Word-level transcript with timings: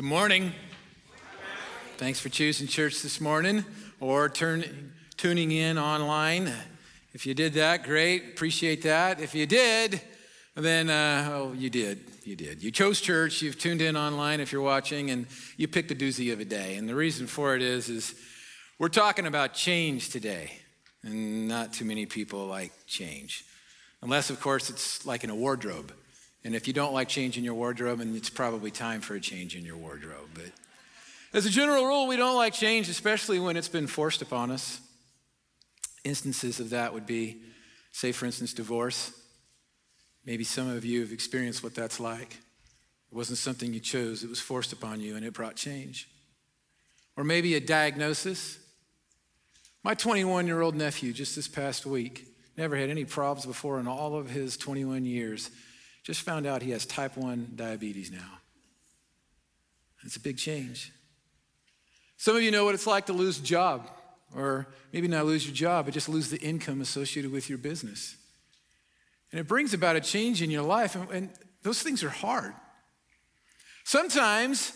Good 0.00 0.06
morning. 0.06 0.54
Thanks 1.98 2.20
for 2.20 2.30
choosing 2.30 2.66
church 2.66 3.02
this 3.02 3.20
morning 3.20 3.66
or 4.00 4.30
turn, 4.30 4.94
tuning 5.18 5.50
in 5.52 5.76
online. 5.76 6.50
If 7.12 7.26
you 7.26 7.34
did 7.34 7.52
that, 7.52 7.84
great. 7.84 8.30
Appreciate 8.30 8.80
that. 8.84 9.20
If 9.20 9.34
you 9.34 9.44
did, 9.44 10.00
then, 10.54 10.88
uh, 10.88 11.28
oh, 11.30 11.52
you 11.52 11.68
did. 11.68 12.00
You 12.24 12.34
did. 12.34 12.62
You 12.62 12.70
chose 12.70 12.98
church. 13.02 13.42
You've 13.42 13.58
tuned 13.58 13.82
in 13.82 13.94
online 13.94 14.40
if 14.40 14.52
you're 14.52 14.62
watching, 14.62 15.10
and 15.10 15.26
you 15.58 15.68
picked 15.68 15.90
a 15.90 15.94
doozy 15.94 16.32
of 16.32 16.40
a 16.40 16.46
day. 16.46 16.76
And 16.76 16.88
the 16.88 16.94
reason 16.94 17.26
for 17.26 17.54
it 17.54 17.60
is, 17.60 17.90
is 17.90 18.14
we're 18.78 18.88
talking 18.88 19.26
about 19.26 19.52
change 19.52 20.08
today, 20.08 20.50
and 21.02 21.46
not 21.46 21.74
too 21.74 21.84
many 21.84 22.06
people 22.06 22.46
like 22.46 22.72
change, 22.86 23.44
unless, 24.00 24.30
of 24.30 24.40
course, 24.40 24.70
it's 24.70 25.04
like 25.04 25.24
in 25.24 25.28
a 25.28 25.36
wardrobe. 25.36 25.92
And 26.44 26.54
if 26.54 26.66
you 26.66 26.72
don't 26.72 26.94
like 26.94 27.08
changing 27.08 27.44
your 27.44 27.54
wardrobe, 27.54 27.98
then 27.98 28.16
it's 28.16 28.30
probably 28.30 28.70
time 28.70 29.00
for 29.00 29.14
a 29.14 29.20
change 29.20 29.56
in 29.56 29.64
your 29.64 29.76
wardrobe. 29.76 30.30
But 30.34 30.52
as 31.32 31.46
a 31.46 31.50
general 31.50 31.84
rule, 31.84 32.06
we 32.06 32.16
don't 32.16 32.36
like 32.36 32.54
change, 32.54 32.88
especially 32.88 33.38
when 33.38 33.56
it's 33.56 33.68
been 33.68 33.86
forced 33.86 34.22
upon 34.22 34.50
us. 34.50 34.80
Instances 36.02 36.58
of 36.58 36.70
that 36.70 36.94
would 36.94 37.06
be, 37.06 37.42
say, 37.92 38.12
for 38.12 38.24
instance, 38.24 38.54
divorce. 38.54 39.12
Maybe 40.24 40.44
some 40.44 40.68
of 40.68 40.84
you 40.84 41.00
have 41.00 41.12
experienced 41.12 41.62
what 41.62 41.74
that's 41.74 42.00
like. 42.00 42.38
It 43.12 43.14
wasn't 43.14 43.38
something 43.38 43.74
you 43.74 43.80
chose, 43.80 44.22
it 44.22 44.30
was 44.30 44.40
forced 44.40 44.72
upon 44.72 45.00
you 45.00 45.16
and 45.16 45.24
it 45.24 45.32
brought 45.32 45.56
change. 45.56 46.08
Or 47.16 47.24
maybe 47.24 47.54
a 47.54 47.60
diagnosis. 47.60 48.58
My 49.82 49.94
21 49.94 50.46
year 50.46 50.60
old 50.60 50.74
nephew, 50.74 51.12
just 51.12 51.36
this 51.36 51.48
past 51.48 51.84
week, 51.84 52.26
never 52.56 52.76
had 52.76 52.88
any 52.88 53.04
problems 53.04 53.46
before 53.46 53.80
in 53.80 53.88
all 53.88 54.14
of 54.14 54.30
his 54.30 54.56
21 54.56 55.04
years 55.04 55.50
just 56.02 56.22
found 56.22 56.46
out 56.46 56.62
he 56.62 56.70
has 56.70 56.86
type 56.86 57.16
1 57.16 57.52
diabetes 57.56 58.10
now. 58.10 58.38
It's 60.02 60.16
a 60.16 60.20
big 60.20 60.38
change. 60.38 60.92
Some 62.16 62.36
of 62.36 62.42
you 62.42 62.50
know 62.50 62.64
what 62.64 62.74
it's 62.74 62.86
like 62.86 63.06
to 63.06 63.12
lose 63.12 63.38
a 63.38 63.42
job, 63.42 63.90
or 64.34 64.66
maybe 64.92 65.08
not 65.08 65.26
lose 65.26 65.46
your 65.46 65.54
job, 65.54 65.86
but 65.86 65.94
just 65.94 66.08
lose 66.08 66.30
the 66.30 66.38
income 66.38 66.80
associated 66.80 67.32
with 67.32 67.48
your 67.48 67.58
business. 67.58 68.16
And 69.32 69.40
it 69.40 69.46
brings 69.46 69.74
about 69.74 69.96
a 69.96 70.00
change 70.00 70.42
in 70.42 70.50
your 70.50 70.62
life, 70.62 70.94
and, 70.94 71.10
and 71.10 71.30
those 71.62 71.82
things 71.82 72.02
are 72.02 72.10
hard. 72.10 72.54
Sometimes 73.84 74.72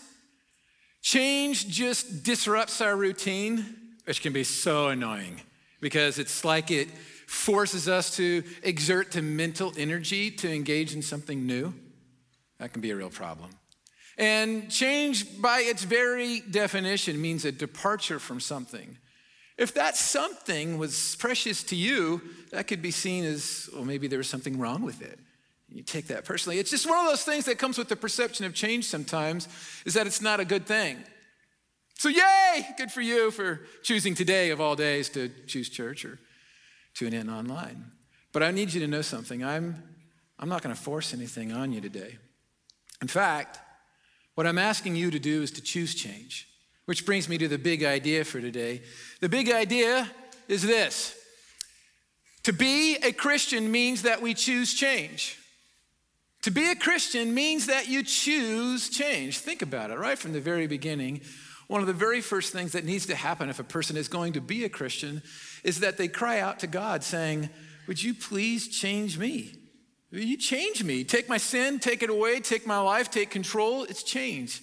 change 1.01 1.67
just 1.67 2.23
disrupts 2.23 2.81
our 2.81 2.95
routine, 2.95 3.65
which 4.05 4.21
can 4.21 4.33
be 4.33 4.43
so 4.43 4.87
annoying 4.87 5.41
because 5.81 6.19
it's 6.19 6.43
like 6.43 6.71
it 6.71 6.89
forces 7.27 7.87
us 7.87 8.15
to 8.17 8.43
exert 8.63 9.11
the 9.11 9.21
mental 9.21 9.73
energy 9.77 10.31
to 10.31 10.51
engage 10.51 10.93
in 10.93 11.01
something 11.01 11.45
new, 11.45 11.73
that 12.59 12.71
can 12.71 12.81
be 12.81 12.91
a 12.91 12.95
real 12.95 13.09
problem. 13.09 13.49
And 14.17 14.71
change, 14.71 15.41
by 15.41 15.59
its 15.59 15.83
very 15.83 16.39
definition, 16.39 17.21
means 17.21 17.43
a 17.43 17.51
departure 17.51 18.19
from 18.19 18.39
something. 18.39 18.97
If 19.57 19.73
that 19.73 19.95
something 19.95 20.77
was 20.77 21.15
precious 21.17 21.63
to 21.63 21.75
you, 21.75 22.21
that 22.51 22.67
could 22.67 22.81
be 22.81 22.91
seen 22.91 23.25
as, 23.25 23.69
well, 23.73 23.85
maybe 23.85 24.07
there 24.07 24.17
was 24.17 24.29
something 24.29 24.57
wrong 24.57 24.81
with 24.81 25.01
it. 25.01 25.19
You 25.69 25.83
take 25.83 26.07
that 26.07 26.23
personally. 26.23 26.59
It's 26.59 26.71
just 26.71 26.87
one 26.87 26.99
of 26.99 27.05
those 27.05 27.23
things 27.23 27.45
that 27.45 27.57
comes 27.57 27.77
with 27.77 27.89
the 27.89 27.95
perception 27.95 28.45
of 28.45 28.53
change 28.53 28.85
sometimes, 28.85 29.47
is 29.85 29.93
that 29.95 30.07
it's 30.07 30.21
not 30.21 30.39
a 30.39 30.45
good 30.45 30.65
thing. 30.65 30.97
So, 31.97 32.09
yay! 32.09 32.67
Good 32.77 32.91
for 32.91 33.01
you 33.01 33.31
for 33.31 33.61
choosing 33.83 34.15
today 34.15 34.51
of 34.51 34.61
all 34.61 34.75
days 34.75 35.09
to 35.09 35.29
choose 35.47 35.69
church 35.69 36.05
or 36.05 36.19
tune 36.95 37.13
in 37.13 37.29
online. 37.29 37.91
But 38.31 38.41
I 38.41 38.51
need 38.51 38.73
you 38.73 38.79
to 38.81 38.87
know 38.87 39.01
something. 39.01 39.43
I'm, 39.43 39.83
I'm 40.39 40.49
not 40.49 40.63
going 40.63 40.73
to 40.73 40.81
force 40.81 41.13
anything 41.13 41.51
on 41.53 41.71
you 41.71 41.81
today. 41.81 42.17
In 43.01 43.07
fact, 43.07 43.59
what 44.33 44.47
I'm 44.47 44.57
asking 44.57 44.95
you 44.95 45.11
to 45.11 45.19
do 45.19 45.41
is 45.41 45.51
to 45.51 45.61
choose 45.61 45.93
change, 45.93 46.47
which 46.85 47.05
brings 47.05 47.29
me 47.29 47.37
to 47.37 47.47
the 47.47 47.57
big 47.57 47.83
idea 47.83 48.25
for 48.25 48.41
today. 48.41 48.81
The 49.21 49.29
big 49.29 49.51
idea 49.51 50.09
is 50.47 50.63
this 50.63 51.15
to 52.43 52.53
be 52.53 52.97
a 52.97 53.11
Christian 53.11 53.71
means 53.71 54.03
that 54.03 54.21
we 54.21 54.33
choose 54.33 54.73
change. 54.73 55.39
To 56.43 56.51
be 56.51 56.69
a 56.69 56.75
Christian 56.75 57.33
means 57.33 57.65
that 57.65 57.87
you 57.87 58.03
choose 58.03 58.89
change. 58.89 59.39
Think 59.39 59.63
about 59.63 59.89
it, 59.89 59.97
right 59.97 60.17
from 60.17 60.33
the 60.33 60.39
very 60.39 60.67
beginning. 60.67 61.21
One 61.67 61.81
of 61.81 61.87
the 61.87 61.93
very 61.93 62.21
first 62.21 62.53
things 62.53 62.73
that 62.73 62.85
needs 62.85 63.05
to 63.07 63.15
happen 63.15 63.49
if 63.49 63.59
a 63.59 63.63
person 63.63 63.97
is 63.97 64.07
going 64.07 64.33
to 64.33 64.41
be 64.41 64.63
a 64.63 64.69
Christian 64.69 65.23
is 65.63 65.79
that 65.79 65.97
they 65.97 66.07
cry 66.07 66.39
out 66.39 66.59
to 66.59 66.67
God 66.67 67.03
saying, 67.03 67.49
Would 67.87 68.03
you 68.03 68.13
please 68.13 68.67
change 68.67 69.17
me? 69.17 69.53
Will 70.11 70.19
you 70.19 70.37
change 70.37 70.83
me? 70.83 71.03
Take 71.03 71.27
my 71.27 71.37
sin, 71.37 71.79
take 71.79 72.03
it 72.03 72.09
away, 72.09 72.39
take 72.39 72.67
my 72.67 72.79
life, 72.79 73.09
take 73.09 73.31
control. 73.31 73.83
It's 73.83 74.03
change. 74.03 74.61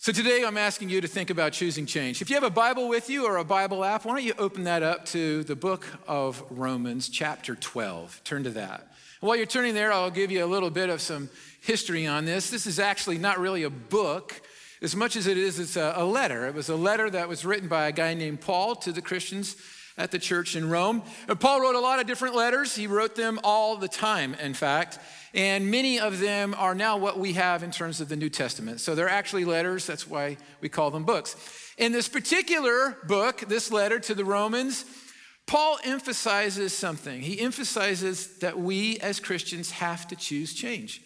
So 0.00 0.12
today 0.12 0.44
I'm 0.44 0.56
asking 0.56 0.90
you 0.90 1.00
to 1.00 1.08
think 1.08 1.30
about 1.30 1.52
choosing 1.52 1.86
change. 1.86 2.22
If 2.22 2.30
you 2.30 2.36
have 2.36 2.44
a 2.44 2.50
Bible 2.50 2.88
with 2.88 3.10
you 3.10 3.26
or 3.26 3.38
a 3.38 3.44
Bible 3.44 3.84
app, 3.84 4.04
why 4.04 4.14
don't 4.14 4.24
you 4.24 4.34
open 4.38 4.64
that 4.64 4.82
up 4.82 5.06
to 5.06 5.42
the 5.44 5.56
book 5.56 5.86
of 6.06 6.44
Romans, 6.50 7.08
chapter 7.08 7.56
12. 7.56 8.22
Turn 8.24 8.44
to 8.44 8.50
that. 8.50 8.92
While 9.20 9.36
you're 9.36 9.46
turning 9.46 9.74
there, 9.74 9.92
I'll 9.92 10.10
give 10.10 10.30
you 10.30 10.44
a 10.44 10.46
little 10.46 10.70
bit 10.70 10.88
of 10.88 11.00
some 11.00 11.28
history 11.60 12.06
on 12.06 12.24
this. 12.24 12.50
This 12.50 12.66
is 12.66 12.78
actually 12.78 13.18
not 13.18 13.40
really 13.40 13.64
a 13.64 13.70
book 13.70 14.40
as 14.80 14.94
much 14.94 15.16
as 15.16 15.26
it 15.26 15.36
is, 15.36 15.58
it's 15.58 15.76
a, 15.76 15.94
a 15.96 16.04
letter. 16.04 16.46
It 16.46 16.54
was 16.54 16.68
a 16.68 16.76
letter 16.76 17.10
that 17.10 17.28
was 17.28 17.44
written 17.44 17.68
by 17.68 17.88
a 17.88 17.92
guy 17.92 18.14
named 18.14 18.40
Paul 18.40 18.76
to 18.76 18.92
the 18.92 19.02
Christians 19.02 19.56
at 19.96 20.12
the 20.12 20.18
church 20.18 20.54
in 20.54 20.70
Rome. 20.70 21.02
And 21.28 21.38
Paul 21.38 21.60
wrote 21.60 21.74
a 21.74 21.80
lot 21.80 21.98
of 21.98 22.06
different 22.06 22.36
letters. 22.36 22.76
He 22.76 22.86
wrote 22.86 23.16
them 23.16 23.40
all 23.42 23.76
the 23.76 23.88
time, 23.88 24.34
in 24.34 24.54
fact. 24.54 25.00
And 25.34 25.70
many 25.70 25.98
of 25.98 26.20
them 26.20 26.54
are 26.56 26.74
now 26.74 26.96
what 26.96 27.18
we 27.18 27.32
have 27.32 27.64
in 27.64 27.72
terms 27.72 28.00
of 28.00 28.08
the 28.08 28.16
New 28.16 28.30
Testament. 28.30 28.80
So 28.80 28.94
they're 28.94 29.08
actually 29.08 29.44
letters. 29.44 29.86
That's 29.86 30.06
why 30.06 30.36
we 30.60 30.68
call 30.68 30.92
them 30.92 31.04
books. 31.04 31.36
In 31.76 31.92
this 31.92 32.08
particular 32.08 32.96
book, 33.06 33.40
this 33.48 33.72
letter 33.72 33.98
to 33.98 34.14
the 34.14 34.24
Romans, 34.24 34.84
Paul 35.46 35.78
emphasizes 35.84 36.72
something. 36.72 37.20
He 37.20 37.40
emphasizes 37.40 38.38
that 38.38 38.58
we 38.58 38.98
as 38.98 39.18
Christians 39.18 39.72
have 39.72 40.06
to 40.08 40.16
choose 40.16 40.54
change 40.54 41.02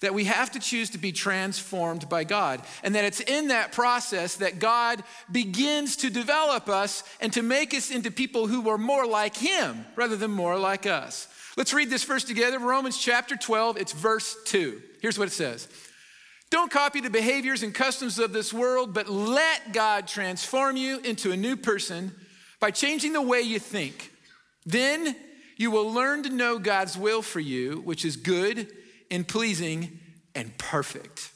that 0.00 0.14
we 0.14 0.24
have 0.24 0.50
to 0.52 0.58
choose 0.58 0.90
to 0.90 0.98
be 0.98 1.12
transformed 1.12 2.08
by 2.08 2.24
God. 2.24 2.60
And 2.82 2.94
that 2.94 3.04
it's 3.04 3.20
in 3.20 3.48
that 3.48 3.72
process 3.72 4.36
that 4.36 4.58
God 4.58 5.02
begins 5.30 5.96
to 5.96 6.10
develop 6.10 6.68
us 6.68 7.02
and 7.20 7.32
to 7.32 7.42
make 7.42 7.74
us 7.74 7.90
into 7.90 8.10
people 8.10 8.46
who 8.46 8.68
are 8.68 8.78
more 8.78 9.06
like 9.06 9.36
Him 9.36 9.86
rather 9.96 10.16
than 10.16 10.30
more 10.30 10.58
like 10.58 10.86
us. 10.86 11.28
Let's 11.56 11.72
read 11.72 11.90
this 11.90 12.04
verse 12.04 12.24
together 12.24 12.58
Romans 12.58 12.98
chapter 12.98 13.36
12, 13.36 13.76
it's 13.76 13.92
verse 13.92 14.36
2. 14.46 14.82
Here's 15.00 15.18
what 15.18 15.28
it 15.28 15.32
says 15.32 15.68
Don't 16.50 16.70
copy 16.70 17.00
the 17.00 17.10
behaviors 17.10 17.62
and 17.62 17.74
customs 17.74 18.18
of 18.18 18.32
this 18.32 18.52
world, 18.52 18.92
but 18.92 19.08
let 19.08 19.72
God 19.72 20.08
transform 20.08 20.76
you 20.76 20.98
into 21.00 21.30
a 21.30 21.36
new 21.36 21.56
person 21.56 22.12
by 22.60 22.70
changing 22.70 23.12
the 23.12 23.22
way 23.22 23.40
you 23.42 23.58
think. 23.58 24.10
Then 24.66 25.14
you 25.56 25.70
will 25.70 25.92
learn 25.92 26.24
to 26.24 26.30
know 26.30 26.58
God's 26.58 26.98
will 26.98 27.22
for 27.22 27.40
you, 27.40 27.82
which 27.84 28.04
is 28.04 28.16
good 28.16 28.72
and 29.10 29.26
pleasing 29.26 30.00
and 30.34 30.56
perfect. 30.58 31.30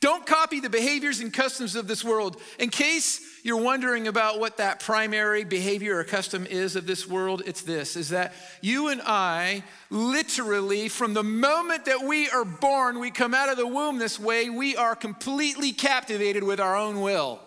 Don't 0.00 0.26
copy 0.26 0.60
the 0.60 0.70
behaviors 0.70 1.20
and 1.20 1.32
customs 1.32 1.74
of 1.74 1.88
this 1.88 2.04
world. 2.04 2.40
In 2.58 2.68
case 2.68 3.20
you're 3.42 3.62
wondering 3.62 4.08
about 4.08 4.38
what 4.38 4.58
that 4.58 4.78
primary 4.78 5.42
behavior 5.42 5.98
or 5.98 6.04
custom 6.04 6.46
is 6.46 6.76
of 6.76 6.86
this 6.86 7.08
world, 7.08 7.42
it's 7.46 7.62
this 7.62 7.96
is 7.96 8.10
that 8.10 8.34
you 8.60 8.88
and 8.88 9.00
I 9.04 9.64
literally 9.90 10.88
from 10.88 11.14
the 11.14 11.24
moment 11.24 11.86
that 11.86 12.02
we 12.02 12.28
are 12.28 12.44
born, 12.44 13.00
we 13.00 13.10
come 13.10 13.32
out 13.32 13.48
of 13.48 13.56
the 13.56 13.66
womb 13.66 13.98
this 13.98 14.20
way, 14.20 14.50
we 14.50 14.76
are 14.76 14.94
completely 14.94 15.72
captivated 15.72 16.44
with 16.44 16.60
our 16.60 16.76
own 16.76 17.00
will. 17.00 17.40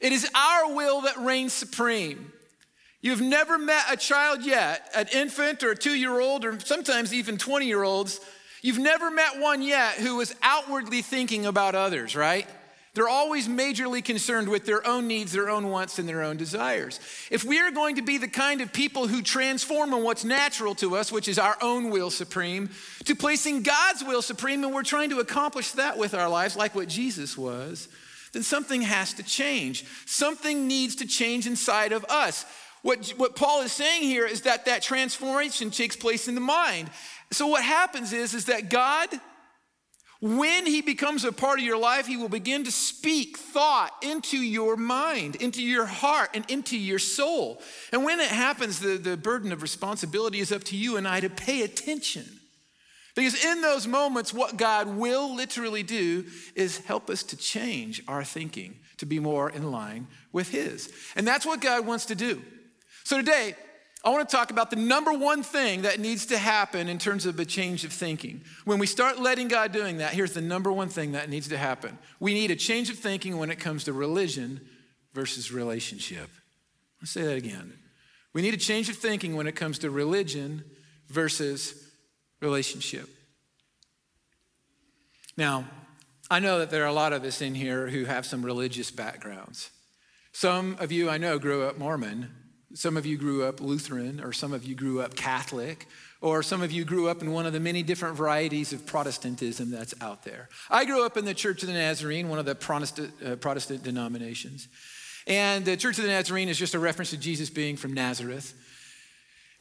It 0.00 0.12
is 0.12 0.28
our 0.34 0.74
will 0.74 1.02
that 1.02 1.18
reigns 1.18 1.52
supreme. 1.52 2.32
You've 3.04 3.20
never 3.20 3.58
met 3.58 3.84
a 3.90 3.98
child 3.98 4.46
yet, 4.46 4.88
an 4.96 5.08
infant 5.12 5.62
or 5.62 5.72
a 5.72 5.76
two 5.76 5.92
year 5.92 6.20
old, 6.20 6.42
or 6.42 6.58
sometimes 6.60 7.12
even 7.12 7.36
20 7.36 7.66
year 7.66 7.82
olds. 7.82 8.18
You've 8.62 8.78
never 8.78 9.10
met 9.10 9.38
one 9.38 9.60
yet 9.60 9.96
who 9.96 10.18
is 10.22 10.34
outwardly 10.42 11.02
thinking 11.02 11.44
about 11.44 11.74
others, 11.74 12.16
right? 12.16 12.48
They're 12.94 13.06
always 13.06 13.46
majorly 13.46 14.02
concerned 14.02 14.48
with 14.48 14.64
their 14.64 14.86
own 14.86 15.06
needs, 15.06 15.32
their 15.32 15.50
own 15.50 15.68
wants, 15.68 15.98
and 15.98 16.08
their 16.08 16.22
own 16.22 16.38
desires. 16.38 16.98
If 17.30 17.44
we 17.44 17.60
are 17.60 17.70
going 17.70 17.96
to 17.96 18.02
be 18.02 18.16
the 18.16 18.26
kind 18.26 18.62
of 18.62 18.72
people 18.72 19.06
who 19.06 19.20
transform 19.20 19.92
on 19.92 20.02
what's 20.02 20.24
natural 20.24 20.74
to 20.76 20.96
us, 20.96 21.12
which 21.12 21.28
is 21.28 21.38
our 21.38 21.58
own 21.60 21.90
will 21.90 22.10
supreme, 22.10 22.70
to 23.04 23.14
placing 23.14 23.64
God's 23.64 24.02
will 24.02 24.22
supreme, 24.22 24.64
and 24.64 24.72
we're 24.72 24.82
trying 24.82 25.10
to 25.10 25.20
accomplish 25.20 25.72
that 25.72 25.98
with 25.98 26.14
our 26.14 26.30
lives, 26.30 26.56
like 26.56 26.74
what 26.74 26.88
Jesus 26.88 27.36
was, 27.36 27.88
then 28.32 28.42
something 28.42 28.80
has 28.80 29.12
to 29.14 29.22
change. 29.22 29.84
Something 30.06 30.66
needs 30.66 30.96
to 30.96 31.06
change 31.06 31.46
inside 31.46 31.92
of 31.92 32.04
us. 32.06 32.46
What, 32.84 33.08
what 33.16 33.34
Paul 33.34 33.62
is 33.62 33.72
saying 33.72 34.02
here 34.02 34.26
is 34.26 34.42
that 34.42 34.66
that 34.66 34.82
transformation 34.82 35.70
takes 35.70 35.96
place 35.96 36.28
in 36.28 36.34
the 36.34 36.40
mind. 36.42 36.90
So 37.32 37.46
what 37.46 37.64
happens 37.64 38.12
is, 38.12 38.34
is 38.34 38.44
that 38.44 38.68
God, 38.68 39.08
when 40.20 40.66
he 40.66 40.82
becomes 40.82 41.24
a 41.24 41.32
part 41.32 41.58
of 41.58 41.64
your 41.64 41.78
life, 41.78 42.06
he 42.06 42.18
will 42.18 42.28
begin 42.28 42.62
to 42.64 42.70
speak 42.70 43.38
thought 43.38 43.90
into 44.02 44.36
your 44.36 44.76
mind, 44.76 45.36
into 45.36 45.62
your 45.62 45.86
heart, 45.86 46.28
and 46.34 46.44
into 46.50 46.76
your 46.76 46.98
soul. 46.98 47.62
And 47.90 48.04
when 48.04 48.20
it 48.20 48.28
happens, 48.28 48.80
the, 48.80 48.98
the 48.98 49.16
burden 49.16 49.50
of 49.50 49.62
responsibility 49.62 50.40
is 50.40 50.52
up 50.52 50.64
to 50.64 50.76
you 50.76 50.98
and 50.98 51.08
I 51.08 51.20
to 51.20 51.30
pay 51.30 51.62
attention 51.62 52.26
Because 53.14 53.42
in 53.42 53.62
those 53.62 53.86
moments, 53.86 54.34
what 54.34 54.58
God 54.58 54.88
will 54.88 55.34
literally 55.34 55.84
do 55.84 56.26
is 56.54 56.84
help 56.84 57.08
us 57.08 57.22
to 57.22 57.36
change 57.38 58.02
our 58.06 58.24
thinking 58.24 58.76
to 58.98 59.06
be 59.06 59.20
more 59.20 59.48
in 59.48 59.70
line 59.70 60.06
with 60.32 60.50
His. 60.50 60.92
And 61.16 61.26
that's 61.26 61.46
what 61.46 61.62
God 61.62 61.86
wants 61.86 62.04
to 62.06 62.14
do. 62.14 62.42
So 63.04 63.18
today, 63.18 63.54
I 64.04 64.10
want 64.10 64.28
to 64.28 64.36
talk 64.36 64.50
about 64.50 64.70
the 64.70 64.76
number 64.76 65.12
one 65.12 65.42
thing 65.42 65.82
that 65.82 66.00
needs 66.00 66.26
to 66.26 66.38
happen 66.38 66.88
in 66.88 66.98
terms 66.98 67.24
of 67.24 67.38
a 67.38 67.44
change 67.44 67.84
of 67.84 67.92
thinking. 67.92 68.42
When 68.64 68.78
we 68.78 68.86
start 68.86 69.18
letting 69.18 69.48
God 69.48 69.72
doing 69.72 69.98
that, 69.98 70.12
here's 70.12 70.32
the 70.32 70.42
number 70.42 70.72
one 70.72 70.88
thing 70.88 71.12
that 71.12 71.30
needs 71.30 71.48
to 71.48 71.56
happen. 71.56 71.98
We 72.20 72.34
need 72.34 72.50
a 72.50 72.56
change 72.56 72.90
of 72.90 72.98
thinking 72.98 73.38
when 73.38 73.50
it 73.50 73.58
comes 73.58 73.84
to 73.84 73.92
religion 73.92 74.60
versus 75.14 75.52
relationship. 75.52 76.28
Let's 77.00 77.12
say 77.12 77.22
that 77.22 77.36
again. 77.36 77.72
We 78.34 78.42
need 78.42 78.54
a 78.54 78.58
change 78.58 78.88
of 78.88 78.96
thinking 78.96 79.36
when 79.36 79.46
it 79.46 79.56
comes 79.56 79.78
to 79.80 79.90
religion 79.90 80.64
versus 81.08 81.90
relationship. 82.40 83.08
Now, 85.36 85.64
I 86.30 86.40
know 86.40 86.58
that 86.58 86.70
there 86.70 86.82
are 86.84 86.88
a 86.88 86.92
lot 86.92 87.12
of 87.12 87.24
us 87.24 87.40
in 87.40 87.54
here 87.54 87.88
who 87.88 88.04
have 88.04 88.26
some 88.26 88.44
religious 88.44 88.90
backgrounds. 88.90 89.70
Some 90.32 90.76
of 90.80 90.90
you 90.90 91.08
I 91.08 91.18
know 91.18 91.38
grew 91.38 91.64
up 91.64 91.78
Mormon. 91.78 92.30
Some 92.74 92.96
of 92.96 93.06
you 93.06 93.16
grew 93.16 93.44
up 93.44 93.60
Lutheran, 93.60 94.20
or 94.20 94.32
some 94.32 94.52
of 94.52 94.64
you 94.64 94.74
grew 94.74 95.00
up 95.00 95.14
Catholic, 95.14 95.86
or 96.20 96.42
some 96.42 96.60
of 96.60 96.72
you 96.72 96.84
grew 96.84 97.08
up 97.08 97.22
in 97.22 97.30
one 97.30 97.46
of 97.46 97.52
the 97.52 97.60
many 97.60 97.84
different 97.84 98.16
varieties 98.16 98.72
of 98.72 98.84
Protestantism 98.84 99.70
that's 99.70 99.94
out 100.00 100.24
there. 100.24 100.48
I 100.68 100.84
grew 100.84 101.06
up 101.06 101.16
in 101.16 101.24
the 101.24 101.34
Church 101.34 101.62
of 101.62 101.68
the 101.68 101.74
Nazarene, 101.74 102.28
one 102.28 102.40
of 102.40 102.46
the 102.46 102.56
Protestant, 102.56 103.12
uh, 103.24 103.36
Protestant 103.36 103.84
denominations. 103.84 104.66
And 105.28 105.64
the 105.64 105.76
Church 105.76 105.98
of 105.98 106.04
the 106.04 106.10
Nazarene 106.10 106.48
is 106.48 106.58
just 106.58 106.74
a 106.74 106.78
reference 106.80 107.10
to 107.10 107.16
Jesus 107.16 107.48
being 107.48 107.76
from 107.76 107.94
Nazareth. 107.94 108.54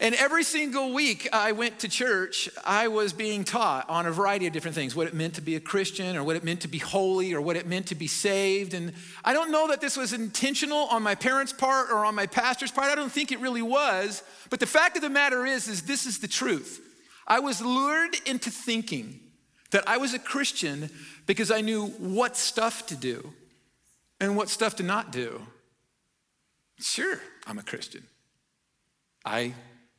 And 0.04 0.14
every 0.16 0.44
single 0.44 0.94
week 0.94 1.30
I 1.32 1.54
went 1.54 1.80
to 1.80 1.88
church, 1.88 2.50
I 2.66 2.90
was 2.90 3.14
being 3.14 3.46
taught 3.46 3.90
on 3.90 4.06
a 4.06 4.12
variety 4.12 4.46
of 4.46 4.52
different 4.52 4.76
things 4.76 4.98
what 4.98 5.08
it 5.08 5.14
meant 5.14 5.36
to 5.36 5.42
be 5.42 5.56
a 5.56 5.62
Christian, 5.62 6.18
or 6.18 6.26
what 6.26 6.36
it 6.36 6.44
meant 6.44 6.60
to 6.62 6.68
be 6.68 6.78
holy, 6.78 7.34
or 7.34 7.40
what 7.40 7.56
it 7.56 7.68
meant 7.68 7.88
to 7.88 7.96
be 7.96 8.08
saved. 8.08 8.74
And 8.74 8.92
I 9.24 9.32
don't 9.32 9.50
know 9.50 9.70
that 9.70 9.80
this 9.80 9.96
was 9.96 10.12
intentional 10.12 10.88
on 10.92 11.04
my 11.04 11.16
parents' 11.16 11.54
part 11.54 11.90
or 11.90 12.04
on 12.04 12.16
my 12.16 12.28
pastor's 12.28 12.70
part. 12.70 12.92
I 12.92 12.96
don't 12.96 13.14
think 13.14 13.32
it 13.32 13.40
really 13.40 13.62
was. 13.62 14.24
But 14.50 14.60
the 14.60 14.66
fact 14.66 14.98
of 14.98 15.02
the 15.02 15.10
matter 15.10 15.46
is, 15.46 15.70
is 15.70 15.84
this 15.84 16.06
is 16.06 16.20
the 16.20 16.28
truth. 16.28 16.82
I 17.26 17.40
was 17.40 17.62
lured 17.62 18.18
into 18.26 18.50
thinking 18.50 19.22
that 19.72 19.88
I 19.88 19.96
was 19.96 20.14
a 20.14 20.20
Christian 20.20 20.90
because 21.28 21.50
I 21.50 21.62
knew 21.62 21.88
what 21.88 22.36
stuff 22.36 22.88
to 22.88 22.96
do 22.98 23.32
and 24.20 24.36
what 24.36 24.50
stuff 24.50 24.76
to 24.76 24.84
not 24.84 25.14
do. 25.14 25.42
Sure, 26.78 27.22
I'm 27.48 27.58
a 27.58 27.64
Christian. 27.64 28.04
I 29.24 29.54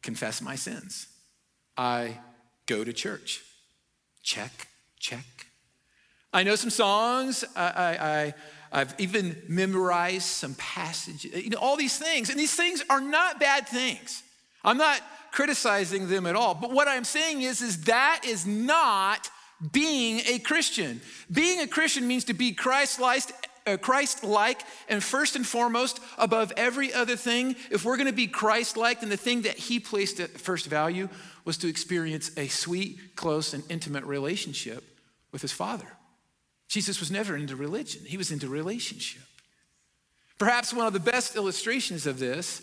confess 0.05 0.41
my 0.41 0.55
sins. 0.55 1.09
I 1.77 2.19
go 2.67 2.85
to 2.85 2.93
church. 2.93 3.43
Check, 4.23 4.69
check. 5.01 5.25
I 6.33 6.43
know 6.43 6.57
some 6.57 6.71
songs. 6.71 7.45
I, 7.57 7.65
I, 7.65 8.35
I, 8.73 8.79
have 8.79 8.95
even 8.99 9.41
memorized 9.49 10.27
some 10.27 10.55
passages. 10.57 11.45
You 11.45 11.51
know, 11.51 11.59
all 11.59 11.77
these 11.77 11.97
things. 11.97 12.29
And 12.29 12.39
these 12.39 12.55
things 12.55 12.83
are 12.91 13.01
not 13.01 13.39
bad 13.39 13.69
things. 13.69 14.23
I'm 14.65 14.79
not 14.79 15.01
criticizing 15.31 16.09
them 16.09 16.27
at 16.27 16.35
all. 16.35 16.55
But 16.55 16.73
what 16.73 16.89
I'm 16.89 17.05
saying 17.05 17.43
is, 17.43 17.63
is 17.63 17.85
that 17.85 18.23
is 18.27 18.47
not 18.47 19.31
being 19.73 20.23
a 20.27 20.39
Christian. 20.41 21.01
Being 21.31 21.61
a 21.61 21.67
Christian 21.67 22.07
means 22.09 22.25
to 22.25 22.35
be 22.35 22.53
Christ-like 22.53 23.23
uh, 23.67 23.77
Christ 23.77 24.25
like, 24.25 24.61
and 24.89 25.03
first 25.03 25.37
and 25.37 25.47
foremost, 25.47 26.01
above 26.19 26.53
every 26.57 26.93
other 26.93 27.17
thing, 27.17 27.57
if 27.71 27.85
we're 27.85 27.97
going 27.97 28.09
to 28.09 28.13
be 28.13 28.27
Christ 28.27 28.77
like, 28.77 29.01
then 29.01 29.09
the 29.09 29.17
thing 29.17 29.43
that 29.43 29.57
he 29.57 29.81
placed 29.81 30.21
at 30.21 30.31
first 30.31 30.67
value 30.67 31.09
was 31.45 31.57
to 31.59 31.69
experience 31.69 32.31
a 32.37 32.49
sweet, 32.49 33.17
close, 33.17 33.55
and 33.55 33.65
intimate 33.69 34.05
relationship 34.05 34.85
with 35.33 35.43
his 35.43 35.53
Father. 35.53 35.89
Jesus 36.69 37.01
was 37.01 37.11
never 37.11 37.37
into 37.37 37.57
religion, 37.57 38.03
he 38.07 38.17
was 38.17 38.31
into 38.31 38.49
relationship. 38.49 39.23
Perhaps 40.39 40.75
one 40.75 40.87
of 40.87 40.93
the 40.93 41.01
best 41.01 41.37
illustrations 41.37 42.07
of 42.07 42.19
this 42.19 42.61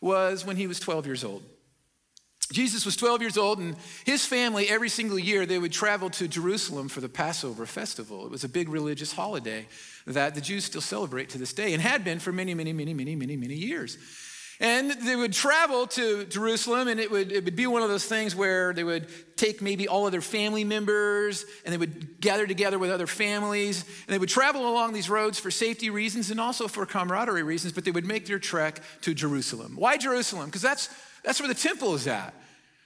was 0.00 0.46
when 0.46 0.56
he 0.56 0.66
was 0.66 0.80
12 0.80 1.06
years 1.06 1.24
old. 1.24 1.42
Jesus 2.52 2.84
was 2.84 2.96
12 2.96 3.20
years 3.20 3.38
old, 3.38 3.58
and 3.58 3.76
his 4.04 4.26
family, 4.26 4.68
every 4.68 4.88
single 4.88 5.18
year, 5.18 5.46
they 5.46 5.58
would 5.58 5.72
travel 5.72 6.10
to 6.10 6.26
Jerusalem 6.26 6.88
for 6.88 7.00
the 7.00 7.08
Passover 7.08 7.64
festival. 7.64 8.26
It 8.26 8.30
was 8.30 8.42
a 8.42 8.48
big 8.48 8.68
religious 8.68 9.12
holiday 9.12 9.66
that 10.06 10.34
the 10.34 10.40
Jews 10.40 10.64
still 10.64 10.80
celebrate 10.80 11.28
to 11.30 11.38
this 11.38 11.52
day 11.52 11.72
and 11.72 11.82
had 11.82 12.04
been 12.04 12.18
for 12.18 12.32
many, 12.32 12.54
many, 12.54 12.72
many, 12.72 12.92
many, 12.92 13.14
many, 13.14 13.36
many 13.36 13.54
years. 13.54 13.98
And 14.62 14.90
they 14.90 15.16
would 15.16 15.32
travel 15.32 15.86
to 15.86 16.26
Jerusalem, 16.26 16.88
and 16.88 17.00
it 17.00 17.10
would, 17.10 17.32
it 17.32 17.46
would 17.46 17.56
be 17.56 17.66
one 17.66 17.82
of 17.82 17.88
those 17.88 18.04
things 18.04 18.36
where 18.36 18.74
they 18.74 18.84
would 18.84 19.06
take 19.38 19.62
maybe 19.62 19.88
all 19.88 20.04
of 20.04 20.12
their 20.12 20.20
family 20.20 20.64
members 20.64 21.46
and 21.64 21.72
they 21.72 21.78
would 21.78 22.20
gather 22.20 22.46
together 22.46 22.78
with 22.78 22.90
other 22.90 23.06
families. 23.06 23.84
And 24.06 24.14
they 24.14 24.18
would 24.18 24.28
travel 24.28 24.68
along 24.68 24.92
these 24.92 25.08
roads 25.08 25.38
for 25.38 25.50
safety 25.50 25.88
reasons 25.88 26.30
and 26.30 26.38
also 26.38 26.68
for 26.68 26.84
camaraderie 26.84 27.42
reasons, 27.42 27.72
but 27.72 27.86
they 27.86 27.90
would 27.90 28.04
make 28.04 28.26
their 28.26 28.38
trek 28.38 28.82
to 29.00 29.14
Jerusalem. 29.14 29.76
Why 29.76 29.96
Jerusalem? 29.96 30.46
Because 30.46 30.60
that's, 30.60 30.90
that's 31.24 31.40
where 31.40 31.48
the 31.48 31.54
temple 31.54 31.94
is 31.94 32.06
at. 32.06 32.34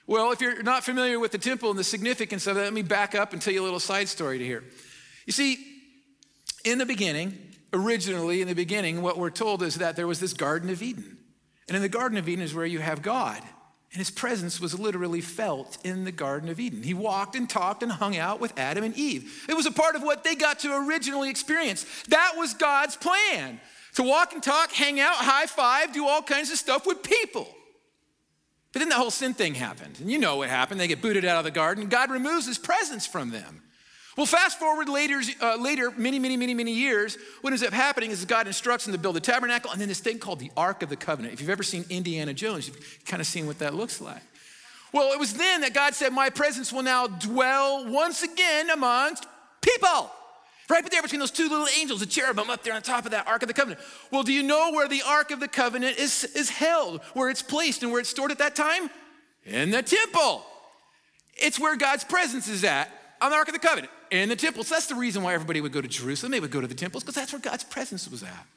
Well, 0.07 0.31
if 0.31 0.39
you're 0.39 0.61
not 0.61 0.83
familiar 0.83 1.19
with 1.19 1.31
the 1.31 1.37
temple 1.37 1.71
and 1.71 1.79
the 1.79 1.83
significance 1.83 2.45
of 2.45 2.57
it, 2.57 2.61
let 2.61 2.73
me 2.73 2.83
back 2.83 3.15
up 3.15 3.33
and 3.33 3.41
tell 3.41 3.53
you 3.53 3.61
a 3.61 3.63
little 3.65 3.79
side 3.79 4.07
story 4.07 4.37
to 4.37 4.45
here. 4.45 4.63
You 5.25 5.33
see, 5.33 5.57
in 6.63 6.77
the 6.77 6.85
beginning, 6.85 7.37
originally 7.73 8.41
in 8.41 8.47
the 8.47 8.53
beginning, 8.53 9.01
what 9.01 9.17
we're 9.17 9.31
told 9.31 9.63
is 9.63 9.75
that 9.75 9.95
there 9.95 10.07
was 10.07 10.19
this 10.19 10.33
Garden 10.33 10.69
of 10.69 10.83
Eden. 10.83 11.17
And 11.67 11.75
in 11.75 11.81
the 11.81 11.89
Garden 11.89 12.17
of 12.17 12.29
Eden 12.29 12.43
is 12.43 12.53
where 12.53 12.65
you 12.65 12.79
have 12.79 13.01
God. 13.01 13.41
And 13.91 13.99
his 13.99 14.11
presence 14.11 14.59
was 14.59 14.77
literally 14.77 15.21
felt 15.21 15.77
in 15.83 16.03
the 16.03 16.11
Garden 16.11 16.49
of 16.49 16.59
Eden. 16.59 16.83
He 16.83 16.93
walked 16.93 17.35
and 17.35 17.49
talked 17.49 17.81
and 17.81 17.91
hung 17.91 18.17
out 18.17 18.39
with 18.39 18.53
Adam 18.59 18.83
and 18.83 18.95
Eve. 18.95 19.45
It 19.49 19.55
was 19.55 19.65
a 19.65 19.71
part 19.71 19.95
of 19.95 20.03
what 20.03 20.23
they 20.23 20.35
got 20.35 20.59
to 20.59 20.75
originally 20.87 21.29
experience. 21.29 21.85
That 22.09 22.33
was 22.35 22.53
God's 22.53 22.95
plan 22.97 23.59
to 23.95 24.03
walk 24.03 24.33
and 24.33 24.43
talk, 24.43 24.71
hang 24.71 24.99
out, 24.99 25.15
high 25.15 25.45
five, 25.45 25.93
do 25.93 26.05
all 26.07 26.21
kinds 26.21 26.51
of 26.51 26.57
stuff 26.57 26.85
with 26.85 27.01
people. 27.01 27.47
But 28.75 28.79
then 28.79 28.89
the 28.89 28.95
whole 28.95 29.09
sin 29.09 29.33
thing 29.33 29.55
happened. 29.55 30.01
And 30.01 30.11
you 30.11 30.17
know 30.17 30.35
what 30.35 30.49
happened. 30.49 30.81
They 30.81 30.89
get 30.89 31.01
booted 31.01 31.23
out 31.23 31.37
of 31.37 31.45
the 31.45 31.51
garden. 31.51 31.87
God 31.87 32.11
removes 32.11 32.45
his 32.45 32.57
presence 32.57 33.07
from 33.07 33.29
them. 33.29 33.61
Well, 34.17 34.25
fast 34.25 34.59
forward 34.59 34.89
later, 34.89 35.21
uh, 35.41 35.55
later, 35.55 35.91
many, 35.91 36.19
many, 36.19 36.35
many, 36.35 36.53
many 36.53 36.73
years, 36.73 37.17
what 37.39 37.53
ends 37.53 37.63
up 37.63 37.71
happening 37.71 38.11
is 38.11 38.25
God 38.25 38.47
instructs 38.47 38.83
them 38.83 38.93
to 38.93 38.99
build 38.99 39.15
a 39.15 39.21
tabernacle 39.21 39.71
and 39.71 39.79
then 39.79 39.87
this 39.87 40.01
thing 40.01 40.19
called 40.19 40.39
the 40.39 40.51
Ark 40.57 40.83
of 40.83 40.89
the 40.89 40.97
Covenant. 40.97 41.33
If 41.33 41.39
you've 41.39 41.49
ever 41.49 41.63
seen 41.63 41.85
Indiana 41.89 42.33
Jones, 42.33 42.67
you've 42.67 42.99
kind 43.05 43.21
of 43.21 43.27
seen 43.27 43.47
what 43.47 43.59
that 43.59 43.75
looks 43.75 44.01
like. 44.01 44.21
Well, 44.91 45.13
it 45.13 45.19
was 45.19 45.35
then 45.35 45.61
that 45.61 45.73
God 45.73 45.95
said, 45.95 46.11
My 46.11 46.29
presence 46.29 46.73
will 46.73 46.83
now 46.83 47.07
dwell 47.07 47.89
once 47.89 48.23
again 48.23 48.69
amongst 48.71 49.25
people. 49.61 50.11
Right 50.67 50.89
there 50.89 51.03
between 51.03 51.19
those 51.19 51.31
two 51.31 51.47
little 51.47 51.67
angels, 51.79 51.99
the 51.99 52.07
cherubim 52.07 52.49
up 52.49 52.63
there 52.63 52.73
on 52.73 52.81
top 52.81 53.05
of 53.05 53.11
that 53.11 53.27
Ark 53.27 53.43
of 53.43 53.47
the 53.47 53.53
Covenant. 53.53 53.79
Well, 54.09 54.23
do 54.23 54.33
you 54.33 54.41
know 54.41 54.71
where 54.71 54.87
the 54.87 55.03
Ark 55.05 55.29
of 55.29 55.39
the 55.39 55.47
Covenant 55.47 55.99
is, 55.99 56.23
is 56.35 56.49
held, 56.49 57.01
where 57.13 57.29
it's 57.29 57.43
placed, 57.43 57.83
and 57.83 57.91
where 57.91 58.01
it's 58.01 58.09
stored 58.09 58.31
at 58.31 58.39
that 58.39 58.55
time? 58.55 58.89
In 59.45 59.69
the 59.69 59.83
temple. 59.83 60.43
It's 61.37 61.59
where 61.59 61.75
God's 61.75 62.03
presence 62.03 62.47
is 62.47 62.63
at 62.63 62.89
on 63.21 63.29
the 63.29 63.37
Ark 63.37 63.47
of 63.47 63.53
the 63.53 63.59
Covenant, 63.59 63.91
in 64.09 64.29
the 64.29 64.35
temple. 64.35 64.63
So 64.63 64.73
that's 64.73 64.87
the 64.87 64.95
reason 64.95 65.21
why 65.21 65.35
everybody 65.35 65.61
would 65.61 65.71
go 65.71 65.81
to 65.81 65.87
Jerusalem. 65.87 66.31
They 66.31 66.39
would 66.39 66.51
go 66.51 66.61
to 66.61 66.67
the 66.67 66.73
temples 66.73 67.03
because 67.03 67.15
that's 67.15 67.31
where 67.31 67.41
God's 67.41 67.63
presence 67.63 68.09
was 68.09 68.23
at. 68.23 68.47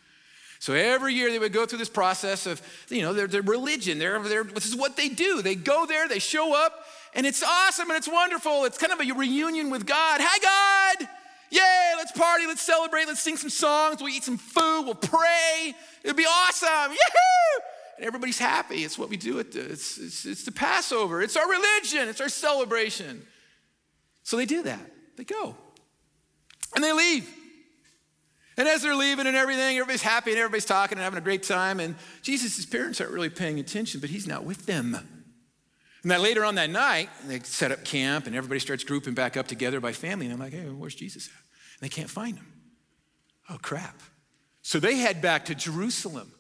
So 0.60 0.72
every 0.72 1.14
year 1.14 1.30
they 1.30 1.38
would 1.38 1.52
go 1.52 1.66
through 1.66 1.78
this 1.78 1.88
process 1.88 2.46
of, 2.46 2.60
you 2.88 3.02
know, 3.02 3.12
their, 3.12 3.26
their 3.26 3.42
religion. 3.42 3.98
They're, 3.98 4.18
they're, 4.20 4.44
this 4.44 4.66
is 4.66 4.74
what 4.74 4.96
they 4.96 5.08
do. 5.08 5.42
They 5.42 5.54
go 5.54 5.86
there, 5.86 6.08
they 6.08 6.18
show 6.18 6.54
up, 6.54 6.84
and 7.14 7.26
it's 7.26 7.42
awesome 7.42 7.90
and 7.90 7.96
it's 7.96 8.08
wonderful. 8.08 8.64
It's 8.64 8.78
kind 8.78 8.92
of 8.92 9.00
a 9.00 9.12
reunion 9.12 9.70
with 9.70 9.86
God. 9.86 10.20
Hi, 10.22 10.96
God! 10.96 11.08
Yay, 11.50 11.92
let's 11.96 12.12
party, 12.12 12.46
let's 12.46 12.62
celebrate, 12.62 13.06
let's 13.06 13.20
sing 13.20 13.36
some 13.36 13.50
songs, 13.50 14.00
we'll 14.00 14.12
eat 14.12 14.24
some 14.24 14.38
food, 14.38 14.82
we'll 14.84 14.94
pray. 14.94 15.74
It'll 16.02 16.16
be 16.16 16.24
awesome. 16.24 16.68
Yahoo! 16.90 17.62
And 17.96 18.06
everybody's 18.06 18.38
happy. 18.38 18.84
It's 18.84 18.98
what 18.98 19.08
we 19.08 19.16
do 19.16 19.40
at 19.40 19.52
the, 19.52 19.60
it's, 19.60 19.98
it's, 19.98 20.24
it's 20.24 20.44
the 20.44 20.52
Passover. 20.52 21.22
It's 21.22 21.36
our 21.36 21.48
religion, 21.48 22.08
it's 22.08 22.20
our 22.20 22.28
celebration. 22.28 23.26
So 24.22 24.36
they 24.36 24.46
do 24.46 24.62
that. 24.62 24.80
They 25.16 25.24
go. 25.24 25.56
And 26.74 26.84
they 26.84 26.92
leave. 26.92 27.28
And 28.56 28.68
as 28.68 28.82
they're 28.82 28.94
leaving 28.94 29.26
and 29.26 29.36
everything, 29.36 29.78
everybody's 29.78 30.02
happy 30.02 30.32
and 30.32 30.38
everybody's 30.38 30.64
talking 30.64 30.98
and 30.98 31.04
having 31.04 31.18
a 31.18 31.22
great 31.22 31.44
time. 31.44 31.80
And 31.80 31.94
Jesus' 32.22 32.66
parents 32.66 33.00
aren't 33.00 33.12
really 33.12 33.30
paying 33.30 33.58
attention, 33.58 34.00
but 34.00 34.10
he's 34.10 34.26
not 34.26 34.44
with 34.44 34.66
them. 34.66 35.17
And 36.08 36.12
that 36.12 36.22
later 36.22 36.42
on 36.42 36.54
that 36.54 36.70
night, 36.70 37.10
they 37.26 37.38
set 37.40 37.70
up 37.70 37.84
camp 37.84 38.26
and 38.26 38.34
everybody 38.34 38.60
starts 38.60 38.82
grouping 38.82 39.12
back 39.12 39.36
up 39.36 39.46
together 39.46 39.78
by 39.78 39.92
family. 39.92 40.24
And 40.24 40.40
they're 40.40 40.46
like, 40.46 40.54
hey, 40.54 40.70
where's 40.70 40.94
Jesus 40.94 41.26
at? 41.26 41.34
And 41.34 41.82
they 41.82 41.94
can't 41.94 42.08
find 42.08 42.38
him. 42.38 42.46
Oh, 43.50 43.58
crap. 43.60 44.00
So 44.62 44.80
they 44.80 44.96
head 44.96 45.20
back 45.20 45.44
to 45.44 45.54
Jerusalem. 45.54 46.32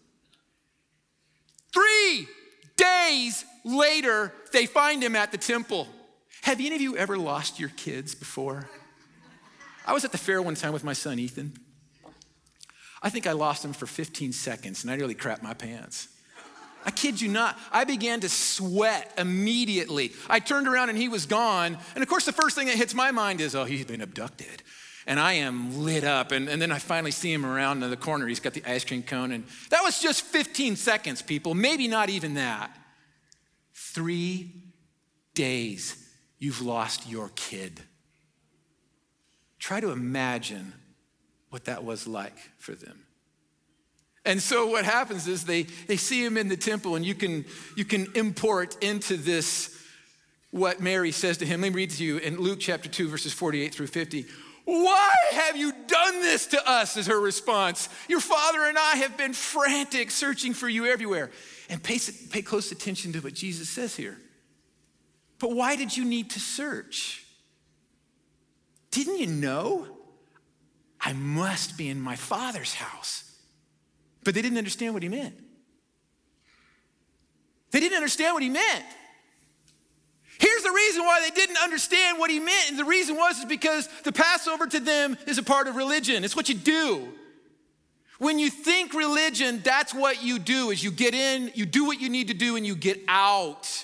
Three 1.70 2.28
days 2.78 3.44
later, 3.62 4.32
they 4.54 4.64
find 4.64 5.02
him 5.02 5.14
at 5.14 5.32
the 5.32 5.38
temple. 5.38 5.86
Have 6.44 6.60
any 6.60 6.74
of 6.74 6.80
you 6.80 6.96
ever 6.96 7.18
lost 7.18 7.60
your 7.60 7.68
kids 7.68 8.14
before? 8.14 8.70
I 9.86 9.92
was 9.92 10.02
at 10.02 10.12
the 10.12 10.16
fair 10.16 10.40
one 10.40 10.54
time 10.54 10.72
with 10.72 10.82
my 10.82 10.94
son, 10.94 11.18
Ethan. 11.18 11.52
I 13.02 13.10
think 13.10 13.26
I 13.26 13.32
lost 13.32 13.66
him 13.66 13.74
for 13.74 13.84
15 13.84 14.32
seconds 14.32 14.82
and 14.82 14.90
I 14.90 14.96
nearly 14.96 15.14
crapped 15.14 15.42
my 15.42 15.52
pants. 15.52 16.08
I 16.88 16.90
kid 16.90 17.20
you 17.20 17.28
not, 17.28 17.58
I 17.70 17.84
began 17.84 18.20
to 18.20 18.30
sweat 18.30 19.12
immediately. 19.18 20.12
I 20.26 20.40
turned 20.40 20.66
around 20.66 20.88
and 20.88 20.96
he 20.96 21.10
was 21.10 21.26
gone. 21.26 21.76
And 21.94 22.02
of 22.02 22.08
course, 22.08 22.24
the 22.24 22.32
first 22.32 22.56
thing 22.56 22.68
that 22.68 22.76
hits 22.76 22.94
my 22.94 23.10
mind 23.10 23.42
is, 23.42 23.54
oh, 23.54 23.64
he's 23.64 23.84
been 23.84 24.00
abducted. 24.00 24.62
And 25.06 25.20
I 25.20 25.34
am 25.34 25.84
lit 25.84 26.02
up. 26.02 26.32
And, 26.32 26.48
and 26.48 26.62
then 26.62 26.72
I 26.72 26.78
finally 26.78 27.10
see 27.10 27.30
him 27.30 27.44
around 27.44 27.82
in 27.82 27.90
the 27.90 27.96
corner. 27.98 28.26
He's 28.26 28.40
got 28.40 28.54
the 28.54 28.64
ice 28.66 28.86
cream 28.86 29.02
cone. 29.02 29.32
And 29.32 29.44
that 29.68 29.82
was 29.82 30.00
just 30.00 30.22
15 30.22 30.76
seconds, 30.76 31.20
people, 31.20 31.52
maybe 31.52 31.88
not 31.88 32.08
even 32.08 32.32
that. 32.34 32.74
Three 33.74 34.50
days 35.34 36.08
you've 36.38 36.62
lost 36.62 37.06
your 37.06 37.30
kid. 37.36 37.82
Try 39.58 39.80
to 39.80 39.90
imagine 39.90 40.72
what 41.50 41.66
that 41.66 41.84
was 41.84 42.06
like 42.06 42.38
for 42.56 42.74
them. 42.74 43.07
And 44.24 44.42
so 44.42 44.66
what 44.66 44.84
happens 44.84 45.26
is 45.26 45.44
they, 45.44 45.62
they 45.62 45.96
see 45.96 46.24
him 46.24 46.36
in 46.36 46.48
the 46.48 46.56
temple, 46.56 46.96
and 46.96 47.04
you 47.04 47.14
can, 47.14 47.44
you 47.76 47.84
can 47.84 48.08
import 48.14 48.76
into 48.82 49.16
this 49.16 49.74
what 50.50 50.80
Mary 50.80 51.12
says 51.12 51.38
to 51.38 51.46
him. 51.46 51.60
Let 51.60 51.72
me 51.72 51.76
read 51.76 51.90
to 51.90 52.04
you 52.04 52.18
in 52.18 52.38
Luke 52.38 52.58
chapter 52.60 52.88
2, 52.88 53.08
verses 53.08 53.32
48 53.32 53.74
through 53.74 53.86
50. 53.86 54.26
Why 54.64 55.14
have 55.32 55.56
you 55.56 55.72
done 55.86 56.20
this 56.20 56.46
to 56.48 56.70
us? 56.70 56.96
Is 56.96 57.06
her 57.06 57.18
response. 57.18 57.88
Your 58.06 58.20
father 58.20 58.64
and 58.64 58.76
I 58.76 58.96
have 58.96 59.16
been 59.16 59.32
frantic, 59.32 60.10
searching 60.10 60.52
for 60.52 60.68
you 60.68 60.86
everywhere. 60.86 61.30
And 61.70 61.82
pay, 61.82 61.98
pay 62.30 62.42
close 62.42 62.70
attention 62.70 63.12
to 63.14 63.20
what 63.20 63.34
Jesus 63.34 63.68
says 63.68 63.96
here. 63.96 64.18
But 65.38 65.52
why 65.52 65.76
did 65.76 65.96
you 65.96 66.04
need 66.04 66.30
to 66.30 66.40
search? 66.40 67.24
Didn't 68.90 69.18
you 69.18 69.26
know? 69.26 69.86
I 71.00 71.12
must 71.12 71.78
be 71.78 71.88
in 71.88 72.00
my 72.00 72.16
father's 72.16 72.74
house. 72.74 73.27
But 74.28 74.34
they 74.34 74.42
didn't 74.42 74.58
understand 74.58 74.92
what 74.92 75.02
he 75.02 75.08
meant. 75.08 75.34
They 77.70 77.80
didn't 77.80 77.96
understand 77.96 78.34
what 78.34 78.42
he 78.42 78.50
meant. 78.50 78.84
Here's 80.38 80.62
the 80.62 80.70
reason 80.70 81.02
why 81.02 81.22
they 81.26 81.34
didn't 81.34 81.56
understand 81.56 82.18
what 82.18 82.30
he 82.30 82.38
meant. 82.38 82.68
And 82.68 82.78
the 82.78 82.84
reason 82.84 83.16
was 83.16 83.38
is 83.38 83.46
because 83.46 83.88
the 84.04 84.12
Passover 84.12 84.66
to 84.66 84.80
them 84.80 85.16
is 85.26 85.38
a 85.38 85.42
part 85.42 85.66
of 85.66 85.76
religion. 85.76 86.24
It's 86.24 86.36
what 86.36 86.50
you 86.50 86.56
do. 86.56 87.08
When 88.18 88.38
you 88.38 88.50
think 88.50 88.92
religion, 88.92 89.62
that's 89.64 89.94
what 89.94 90.22
you 90.22 90.38
do 90.38 90.72
is 90.72 90.84
you 90.84 90.90
get 90.90 91.14
in, 91.14 91.50
you 91.54 91.64
do 91.64 91.86
what 91.86 91.98
you 91.98 92.10
need 92.10 92.28
to 92.28 92.34
do 92.34 92.56
and 92.56 92.66
you 92.66 92.76
get 92.76 93.00
out. 93.08 93.82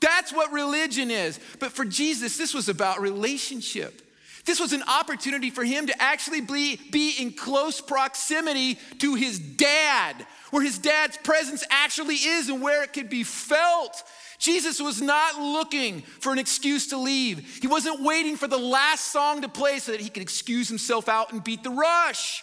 That's 0.00 0.32
what 0.32 0.52
religion 0.52 1.10
is. 1.10 1.38
But 1.58 1.72
for 1.72 1.84
Jesus, 1.84 2.38
this 2.38 2.54
was 2.54 2.70
about 2.70 3.02
relationship. 3.02 4.00
This 4.50 4.58
was 4.58 4.72
an 4.72 4.82
opportunity 4.82 5.48
for 5.48 5.62
him 5.62 5.86
to 5.86 6.02
actually 6.02 6.40
be, 6.40 6.74
be 6.90 7.14
in 7.20 7.30
close 7.30 7.80
proximity 7.80 8.80
to 8.98 9.14
his 9.14 9.38
dad, 9.38 10.26
where 10.50 10.60
his 10.60 10.76
dad's 10.76 11.16
presence 11.18 11.62
actually 11.70 12.16
is 12.16 12.48
and 12.48 12.60
where 12.60 12.82
it 12.82 12.92
could 12.92 13.08
be 13.08 13.22
felt. 13.22 14.02
Jesus 14.40 14.80
was 14.80 15.00
not 15.00 15.40
looking 15.40 16.00
for 16.00 16.32
an 16.32 16.40
excuse 16.40 16.88
to 16.88 16.96
leave. 16.96 17.60
He 17.60 17.68
wasn't 17.68 18.02
waiting 18.02 18.36
for 18.36 18.48
the 18.48 18.58
last 18.58 19.12
song 19.12 19.42
to 19.42 19.48
play 19.48 19.78
so 19.78 19.92
that 19.92 20.00
he 20.00 20.08
could 20.08 20.24
excuse 20.24 20.68
himself 20.68 21.08
out 21.08 21.32
and 21.32 21.44
beat 21.44 21.62
the 21.62 21.70
rush. 21.70 22.42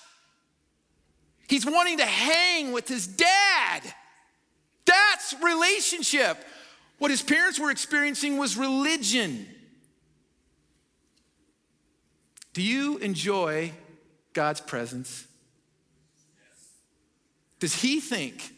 He's 1.49 1.65
wanting 1.65 1.97
to 1.97 2.05
hang 2.05 2.71
with 2.71 2.87
his 2.87 3.05
dad. 3.05 3.81
That's 4.85 5.35
relationship. 5.43 6.37
What 6.99 7.11
his 7.11 7.21
parents 7.21 7.59
were 7.59 7.69
experiencing 7.69 8.37
was 8.37 8.55
religion. 8.55 9.45
Do 12.57 12.63
you 12.63 12.97
enjoy 12.97 13.71
God's 14.33 14.61
presence? 14.61 15.27
Does 17.59 17.83
he 17.83 17.99
think 17.99 18.51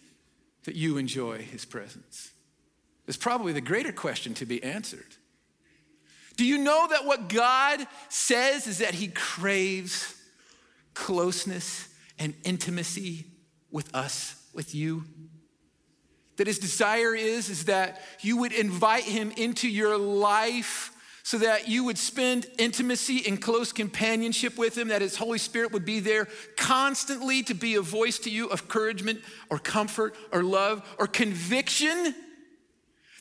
that 0.63 0.75
you 0.75 0.95
enjoy 0.95 1.39
his 1.39 1.65
presence? 1.65 2.31
Is 3.07 3.17
probably 3.17 3.51
the 3.51 3.59
greater 3.59 3.91
question 3.91 4.33
to 4.35 4.45
be 4.45 4.63
answered. 4.63 5.17
Do 6.37 6.45
you 6.45 6.59
know 6.59 6.87
that 6.89 7.03
what 7.03 7.27
God 7.27 7.85
says 8.07 8.67
is 8.67 8.77
that 8.77 8.93
he 8.93 9.09
craves 9.09 10.15
closeness 10.93 11.89
and 12.17 12.33
intimacy 12.45 13.25
with 13.69 13.93
us, 13.93 14.41
with 14.53 14.73
you? 14.73 15.03
That 16.37 16.47
his 16.47 16.59
desire 16.59 17.13
is 17.13 17.49
is 17.49 17.65
that 17.65 18.01
you 18.21 18.37
would 18.37 18.53
invite 18.53 19.03
him 19.03 19.31
into 19.31 19.67
your 19.67 19.97
life 19.97 20.95
so 21.23 21.37
that 21.39 21.67
you 21.67 21.83
would 21.83 21.97
spend 21.97 22.47
intimacy 22.57 23.23
and 23.27 23.41
close 23.41 23.71
companionship 23.71 24.57
with 24.57 24.77
Him, 24.77 24.87
that 24.89 25.01
His 25.01 25.15
Holy 25.15 25.37
Spirit 25.37 25.71
would 25.71 25.85
be 25.85 25.99
there 25.99 26.27
constantly 26.57 27.43
to 27.43 27.53
be 27.53 27.75
a 27.75 27.81
voice 27.81 28.19
to 28.19 28.29
you 28.29 28.47
of 28.47 28.61
encouragement 28.61 29.19
or 29.49 29.59
comfort 29.59 30.15
or 30.31 30.43
love 30.43 30.87
or 30.97 31.07
conviction. 31.07 32.15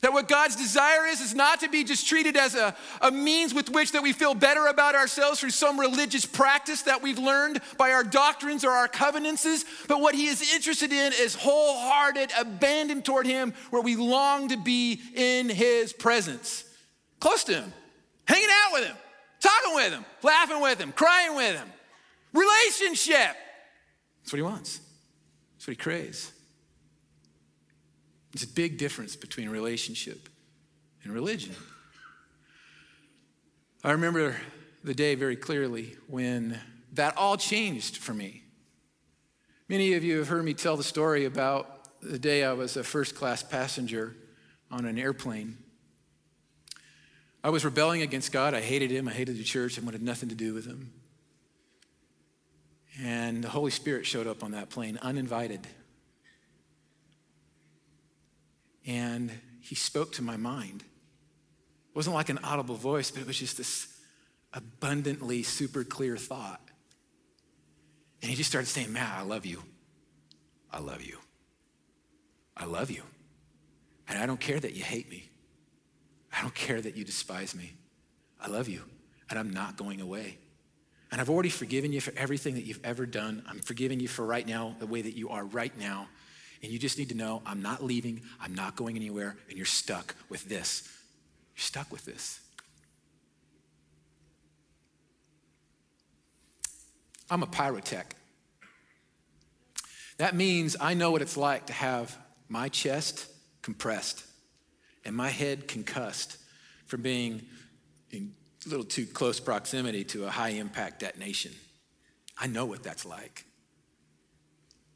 That 0.01 0.13
what 0.13 0.29
God's 0.29 0.55
desire 0.55 1.05
is, 1.07 1.19
is 1.19 1.35
not 1.35 1.59
to 1.59 1.69
be 1.69 1.83
just 1.83 2.07
treated 2.07 2.37
as 2.37 2.55
a, 2.55 2.73
a 3.01 3.11
means 3.11 3.53
with 3.53 3.69
which 3.69 3.91
that 3.91 4.01
we 4.01 4.13
feel 4.13 4.33
better 4.33 4.67
about 4.67 4.95
ourselves 4.95 5.41
through 5.41 5.49
some 5.49 5.77
religious 5.77 6.25
practice 6.25 6.83
that 6.83 7.01
we've 7.01 7.19
learned 7.19 7.59
by 7.77 7.91
our 7.91 8.05
doctrines 8.05 8.63
or 8.63 8.71
our 8.71 8.87
covenances, 8.87 9.65
but 9.89 9.99
what 9.99 10.15
He 10.15 10.27
is 10.27 10.53
interested 10.53 10.93
in 10.93 11.11
is 11.19 11.35
wholehearted 11.35 12.31
abandon 12.39 13.01
toward 13.01 13.25
Him 13.25 13.53
where 13.71 13.81
we 13.81 13.97
long 13.97 14.47
to 14.49 14.57
be 14.57 15.01
in 15.15 15.49
His 15.49 15.91
presence, 15.91 16.63
close 17.19 17.43
to 17.45 17.55
Him 17.55 17.73
hanging 18.29 18.49
out 18.49 18.73
with 18.73 18.85
him, 18.85 18.95
talking 19.39 19.75
with 19.75 19.91
him, 19.91 20.05
laughing 20.21 20.61
with 20.61 20.79
him, 20.79 20.91
crying 20.91 21.35
with 21.35 21.57
him. 21.57 21.67
Relationship. 22.31 23.35
That's 24.21 24.31
what 24.31 24.37
he 24.37 24.43
wants. 24.43 24.79
That's 25.55 25.67
what 25.67 25.71
he 25.71 25.75
craves. 25.75 26.31
There's 28.31 28.43
a 28.43 28.53
big 28.53 28.77
difference 28.77 29.15
between 29.15 29.49
relationship 29.49 30.29
and 31.03 31.11
religion. 31.11 31.55
I 33.83 33.91
remember 33.91 34.35
the 34.83 34.93
day 34.93 35.15
very 35.15 35.35
clearly 35.35 35.95
when 36.07 36.59
that 36.93 37.17
all 37.17 37.35
changed 37.35 37.97
for 37.97 38.13
me. 38.13 38.43
Many 39.67 39.93
of 39.93 40.03
you 40.03 40.19
have 40.19 40.27
heard 40.27 40.45
me 40.45 40.53
tell 40.53 40.77
the 40.77 40.83
story 40.83 41.25
about 41.25 41.99
the 42.01 42.19
day 42.19 42.43
I 42.43 42.53
was 42.53 42.77
a 42.77 42.83
first 42.83 43.15
class 43.15 43.41
passenger 43.41 44.15
on 44.69 44.85
an 44.85 44.99
airplane 44.99 45.57
I 47.43 47.49
was 47.49 47.63
rebelling 47.63 48.01
against 48.01 48.31
God. 48.31 48.53
I 48.53 48.61
hated 48.61 48.91
him. 48.91 49.07
I 49.07 49.11
hated 49.11 49.37
the 49.37 49.43
church. 49.43 49.79
I 49.79 49.81
wanted 49.81 50.01
nothing 50.01 50.29
to 50.29 50.35
do 50.35 50.53
with 50.53 50.65
him. 50.65 50.91
And 53.01 53.43
the 53.43 53.49
Holy 53.49 53.71
Spirit 53.71 54.05
showed 54.05 54.27
up 54.27 54.43
on 54.43 54.51
that 54.51 54.69
plane 54.69 54.99
uninvited. 55.01 55.65
And 58.85 59.31
he 59.61 59.75
spoke 59.75 60.13
to 60.13 60.21
my 60.21 60.35
mind. 60.35 60.81
It 60.81 61.95
wasn't 61.95 62.15
like 62.15 62.29
an 62.29 62.39
audible 62.43 62.75
voice, 62.75 63.09
but 63.09 63.21
it 63.21 63.27
was 63.27 63.37
just 63.39 63.57
this 63.57 63.87
abundantly 64.51 65.43
super 65.43 65.83
clear 65.83 66.17
thought. 66.17 66.61
And 68.21 68.29
he 68.29 68.35
just 68.35 68.49
started 68.49 68.67
saying, 68.67 68.91
Matt, 68.91 69.17
I 69.17 69.21
love 69.21 69.45
you. 69.45 69.63
I 70.71 70.79
love 70.79 71.01
you. 71.01 71.17
I 72.57 72.65
love 72.65 72.91
you. 72.91 73.03
And 74.09 74.17
I 74.17 74.25
don't 74.25 74.39
care 74.39 74.59
that 74.59 74.73
you 74.73 74.83
hate 74.83 75.09
me. 75.09 75.28
I 76.35 76.41
don't 76.41 76.55
care 76.55 76.79
that 76.79 76.95
you 76.95 77.03
despise 77.03 77.55
me. 77.55 77.73
I 78.39 78.49
love 78.49 78.67
you, 78.67 78.81
and 79.29 79.37
I'm 79.37 79.51
not 79.51 79.77
going 79.77 80.01
away. 80.01 80.37
And 81.11 81.19
I've 81.19 81.29
already 81.29 81.49
forgiven 81.49 81.91
you 81.91 82.01
for 82.01 82.13
everything 82.15 82.55
that 82.55 82.65
you've 82.65 82.83
ever 82.83 83.05
done. 83.05 83.43
I'm 83.47 83.59
forgiving 83.59 83.99
you 83.99 84.07
for 84.07 84.25
right 84.25 84.47
now, 84.47 84.75
the 84.79 84.85
way 84.85 85.01
that 85.01 85.17
you 85.17 85.29
are 85.29 85.43
right 85.43 85.75
now. 85.77 86.07
And 86.61 86.71
you 86.71 86.77
just 86.77 86.97
need 86.97 87.09
to 87.09 87.15
know 87.15 87.41
I'm 87.45 87.61
not 87.61 87.83
leaving, 87.83 88.21
I'm 88.39 88.53
not 88.53 88.75
going 88.75 88.95
anywhere, 88.95 89.35
and 89.47 89.57
you're 89.57 89.65
stuck 89.65 90.15
with 90.29 90.45
this. 90.45 90.87
You're 91.55 91.63
stuck 91.63 91.91
with 91.91 92.05
this. 92.05 92.39
I'm 97.31 97.43
a 97.43 97.47
pyrotech. 97.47 98.05
That 100.17 100.35
means 100.35 100.75
I 100.79 100.95
know 100.95 101.11
what 101.11 101.21
it's 101.21 101.37
like 101.37 101.67
to 101.67 101.73
have 101.73 102.17
my 102.49 102.67
chest 102.69 103.27
compressed 103.61 104.23
and 105.05 105.15
my 105.15 105.29
head 105.29 105.67
concussed 105.67 106.37
from 106.85 107.01
being 107.01 107.41
in 108.11 108.33
a 108.65 108.69
little 108.69 108.85
too 108.85 109.05
close 109.05 109.39
proximity 109.39 110.03
to 110.03 110.25
a 110.25 110.29
high 110.29 110.49
impact 110.49 110.99
detonation. 110.99 111.51
I 112.37 112.47
know 112.47 112.65
what 112.65 112.83
that's 112.83 113.05
like. 113.05 113.45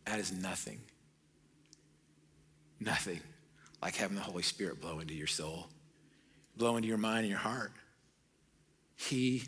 That 0.06 0.20
is 0.20 0.32
nothing. 0.32 0.82
Nothing 2.80 3.22
like 3.82 3.96
having 3.96 4.16
the 4.16 4.24
Holy 4.24 4.44
Spirit 4.44 4.82
blow 4.82 5.00
into 5.00 5.14
your 5.14 5.28
soul, 5.28 5.68
blow 6.58 6.76
into 6.76 6.88
your 6.88 6.98
mind 6.98 7.20
and 7.20 7.30
your 7.30 7.40
heart. 7.40 7.72
He 8.96 9.44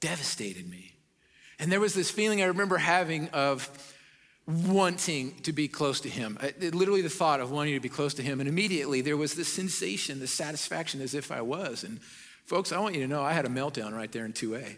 devastated 0.00 0.68
me. 0.68 0.92
And 1.58 1.70
there 1.70 1.80
was 1.80 1.94
this 1.94 2.10
feeling 2.10 2.42
I 2.42 2.46
remember 2.46 2.76
having 2.76 3.28
of, 3.28 3.70
wanting 4.46 5.34
to 5.42 5.52
be 5.52 5.68
close 5.68 6.00
to 6.00 6.08
him. 6.08 6.38
Uh, 6.40 6.48
literally 6.72 7.00
the 7.00 7.08
thought 7.08 7.40
of 7.40 7.50
wanting 7.50 7.74
to 7.74 7.80
be 7.80 7.88
close 7.88 8.14
to 8.14 8.22
him. 8.22 8.40
And 8.40 8.48
immediately 8.48 9.00
there 9.00 9.16
was 9.16 9.34
this 9.34 9.48
sensation, 9.48 10.20
this 10.20 10.32
satisfaction 10.32 11.00
as 11.00 11.14
if 11.14 11.32
I 11.32 11.40
was. 11.40 11.82
And 11.82 12.00
folks, 12.44 12.70
I 12.72 12.78
want 12.78 12.94
you 12.94 13.00
to 13.00 13.06
know 13.06 13.22
I 13.22 13.32
had 13.32 13.46
a 13.46 13.48
meltdown 13.48 13.92
right 13.92 14.10
there 14.12 14.24
in 14.24 14.32
2A. 14.32 14.76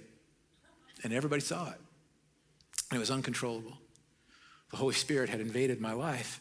And 1.03 1.13
everybody 1.13 1.43
saw 1.43 1.71
it. 1.71 1.81
And 2.91 2.97
It 2.97 3.01
was 3.01 3.11
uncontrollable. 3.11 3.77
The 4.71 4.77
Holy 4.77 4.95
Spirit 4.95 5.29
had 5.29 5.41
invaded 5.41 5.81
my 5.81 5.93
life. 5.93 6.41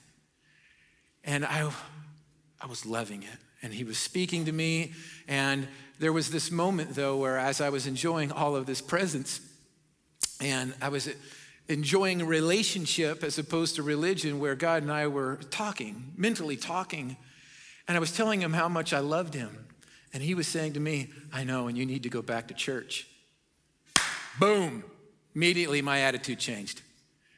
And 1.24 1.44
I, 1.46 1.70
I 2.62 2.68
was 2.68 2.86
loving 2.86 3.24
it. 3.24 3.40
And 3.64 3.74
he 3.74 3.84
was 3.84 3.98
speaking 3.98 4.46
to 4.46 4.52
me. 4.52 4.94
And 5.28 5.68
there 6.00 6.14
was 6.14 6.30
this 6.30 6.52
moment, 6.52 6.94
though, 6.94 7.18
where 7.18 7.40
as 7.40 7.60
I 7.60 7.70
was 7.70 7.88
enjoying 7.88 8.32
all 8.32 8.56
of 8.56 8.68
this 8.68 8.82
presence, 8.82 9.40
and 10.40 10.76
I 10.82 10.90
was 10.90 11.10
enjoying 11.68 12.22
a 12.22 12.26
relationship 12.26 13.24
as 13.24 13.38
opposed 13.38 13.76
to 13.76 13.84
religion, 13.84 14.40
where 14.40 14.56
God 14.56 14.84
and 14.84 14.92
I 14.92 15.08
were 15.08 15.40
talking, 15.50 16.14
mentally 16.16 16.58
talking. 16.58 17.18
And 17.88 17.98
I 17.98 18.00
was 18.00 18.16
telling 18.16 18.42
him 18.42 18.54
how 18.54 18.70
much 18.70 18.94
I 18.94 19.00
loved 19.00 19.34
him. 19.34 19.66
And 20.14 20.24
he 20.24 20.34
was 20.34 20.48
saying 20.48 20.74
to 20.74 20.80
me, 20.80 21.10
I 21.34 21.44
know, 21.44 21.68
and 21.68 21.78
you 21.78 21.86
need 21.86 22.04
to 22.04 22.10
go 22.10 22.22
back 22.22 22.48
to 22.48 22.54
church. 22.54 23.08
Boom. 24.40 24.84
Immediately, 25.36 25.82
my 25.82 26.02
attitude 26.02 26.40
changed. 26.40 26.82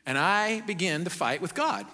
And 0.05 0.17
I 0.17 0.61
began 0.61 1.03
to 1.03 1.09
fight 1.09 1.41
with 1.41 1.55
God. 1.55 1.85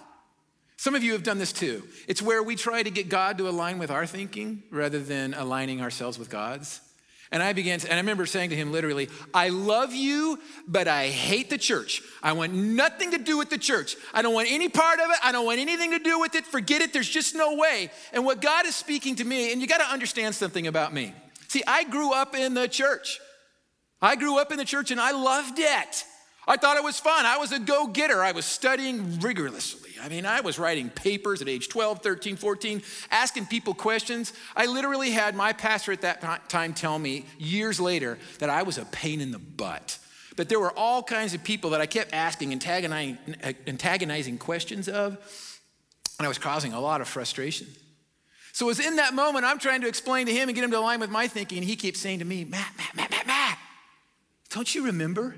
Some 0.76 0.94
of 0.94 1.02
you 1.02 1.12
have 1.12 1.22
done 1.22 1.38
this 1.38 1.52
too. 1.52 1.82
It's 2.06 2.20
where 2.20 2.42
we 2.42 2.56
try 2.56 2.82
to 2.82 2.90
get 2.90 3.08
God 3.08 3.38
to 3.38 3.48
align 3.48 3.78
with 3.78 3.90
our 3.90 4.06
thinking 4.06 4.62
rather 4.70 4.98
than 4.98 5.32
aligning 5.34 5.80
ourselves 5.80 6.18
with 6.18 6.30
God's. 6.30 6.80
And 7.34 7.42
I 7.42 7.52
began 7.52 7.80
to, 7.80 7.88
and 7.88 7.94
I 7.94 8.00
remember 8.00 8.26
saying 8.26 8.50
to 8.50 8.56
him 8.56 8.70
literally, 8.70 9.08
I 9.34 9.48
love 9.48 9.92
you, 9.92 10.38
but 10.68 10.86
I 10.86 11.08
hate 11.08 11.50
the 11.50 11.58
church. 11.58 12.00
I 12.22 12.32
want 12.32 12.52
nothing 12.52 13.10
to 13.10 13.18
do 13.18 13.36
with 13.36 13.50
the 13.50 13.58
church. 13.58 13.96
I 14.14 14.22
don't 14.22 14.34
want 14.34 14.46
any 14.52 14.68
part 14.68 15.00
of 15.00 15.10
it. 15.10 15.16
I 15.20 15.32
don't 15.32 15.44
want 15.44 15.58
anything 15.58 15.90
to 15.90 15.98
do 15.98 16.20
with 16.20 16.36
it. 16.36 16.46
Forget 16.46 16.80
it. 16.80 16.92
There's 16.92 17.08
just 17.08 17.34
no 17.34 17.56
way. 17.56 17.90
And 18.12 18.24
what 18.24 18.40
God 18.40 18.66
is 18.66 18.76
speaking 18.76 19.16
to 19.16 19.24
me, 19.24 19.52
and 19.52 19.60
you 19.60 19.66
got 19.66 19.78
to 19.78 19.92
understand 19.92 20.36
something 20.36 20.68
about 20.68 20.94
me. 20.94 21.12
See, 21.48 21.64
I 21.66 21.82
grew 21.82 22.12
up 22.14 22.36
in 22.36 22.54
the 22.54 22.68
church. 22.68 23.18
I 24.00 24.14
grew 24.14 24.38
up 24.38 24.52
in 24.52 24.58
the 24.58 24.64
church 24.64 24.92
and 24.92 25.00
I 25.00 25.10
loved 25.10 25.58
it. 25.58 26.04
I 26.46 26.56
thought 26.56 26.76
it 26.76 26.84
was 26.84 27.00
fun. 27.00 27.24
I 27.24 27.38
was 27.38 27.52
a 27.52 27.58
go 27.58 27.86
getter. 27.86 28.22
I 28.22 28.32
was 28.32 28.44
studying 28.44 29.20
rigorously. 29.20 29.90
I 30.02 30.08
mean, 30.08 30.26
I 30.26 30.42
was 30.42 30.58
writing 30.58 30.90
papers 30.90 31.40
at 31.40 31.48
age 31.48 31.68
12, 31.68 32.02
13, 32.02 32.36
14, 32.36 32.82
asking 33.10 33.46
people 33.46 33.72
questions. 33.72 34.34
I 34.54 34.66
literally 34.66 35.10
had 35.10 35.34
my 35.34 35.54
pastor 35.54 35.92
at 35.92 36.02
that 36.02 36.50
time 36.50 36.74
tell 36.74 36.98
me 36.98 37.24
years 37.38 37.80
later 37.80 38.18
that 38.40 38.50
I 38.50 38.62
was 38.62 38.76
a 38.76 38.84
pain 38.84 39.20
in 39.20 39.30
the 39.30 39.38
butt. 39.38 39.98
But 40.36 40.48
there 40.48 40.60
were 40.60 40.72
all 40.76 41.02
kinds 41.02 41.32
of 41.32 41.42
people 41.42 41.70
that 41.70 41.80
I 41.80 41.86
kept 41.86 42.12
asking 42.12 42.52
antagonizing, 42.52 43.18
antagonizing 43.66 44.38
questions 44.38 44.88
of, 44.88 45.16
and 46.18 46.26
I 46.26 46.28
was 46.28 46.38
causing 46.38 46.72
a 46.72 46.80
lot 46.80 47.00
of 47.00 47.08
frustration. 47.08 47.68
So 48.52 48.66
it 48.66 48.68
was 48.68 48.80
in 48.80 48.96
that 48.96 49.14
moment 49.14 49.44
I'm 49.44 49.58
trying 49.58 49.80
to 49.80 49.88
explain 49.88 50.26
to 50.26 50.32
him 50.32 50.48
and 50.48 50.54
get 50.54 50.64
him 50.64 50.70
to 50.72 50.78
align 50.78 51.00
with 51.00 51.10
my 51.10 51.28
thinking, 51.28 51.58
and 51.58 51.66
he 51.66 51.76
keeps 51.76 51.98
saying 51.98 52.18
to 52.18 52.24
me, 52.24 52.44
Matt, 52.44 52.72
Matt, 52.76 52.94
Matt, 52.94 53.10
Matt, 53.10 53.26
Matt, 53.26 53.58
don't 54.50 54.72
you 54.74 54.86
remember? 54.86 55.36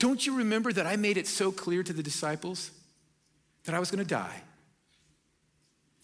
Don't 0.00 0.26
you 0.26 0.38
remember 0.38 0.72
that 0.72 0.86
I 0.86 0.96
made 0.96 1.18
it 1.18 1.26
so 1.26 1.52
clear 1.52 1.82
to 1.82 1.92
the 1.92 2.02
disciples 2.02 2.70
that 3.64 3.74
I 3.74 3.78
was 3.78 3.90
going 3.90 4.02
to 4.02 4.08
die, 4.08 4.42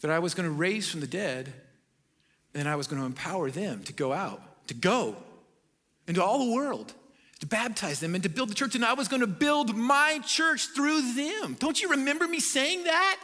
that 0.02 0.10
I 0.10 0.18
was 0.18 0.34
going 0.34 0.46
to 0.46 0.54
raise 0.54 0.88
from 0.88 1.00
the 1.00 1.06
dead, 1.06 1.52
and 2.54 2.68
I 2.68 2.76
was 2.76 2.86
going 2.86 3.00
to 3.00 3.06
empower 3.06 3.50
them 3.50 3.82
to 3.84 3.94
go 3.94 4.12
out, 4.12 4.42
to 4.68 4.74
go 4.74 5.16
into 6.06 6.22
all 6.22 6.44
the 6.46 6.54
world, 6.54 6.92
to 7.40 7.46
baptize 7.46 7.98
them 7.98 8.14
and 8.14 8.22
to 8.22 8.28
build 8.28 8.50
the 8.50 8.54
church, 8.54 8.74
and 8.74 8.84
I 8.84 8.92
was 8.92 9.08
going 9.08 9.20
to 9.20 9.26
build 9.26 9.74
my 9.74 10.20
church 10.26 10.66
through 10.74 11.14
them. 11.14 11.56
Don't 11.58 11.80
you 11.80 11.88
remember 11.90 12.28
me 12.28 12.38
saying 12.38 12.84
that? 12.84 13.18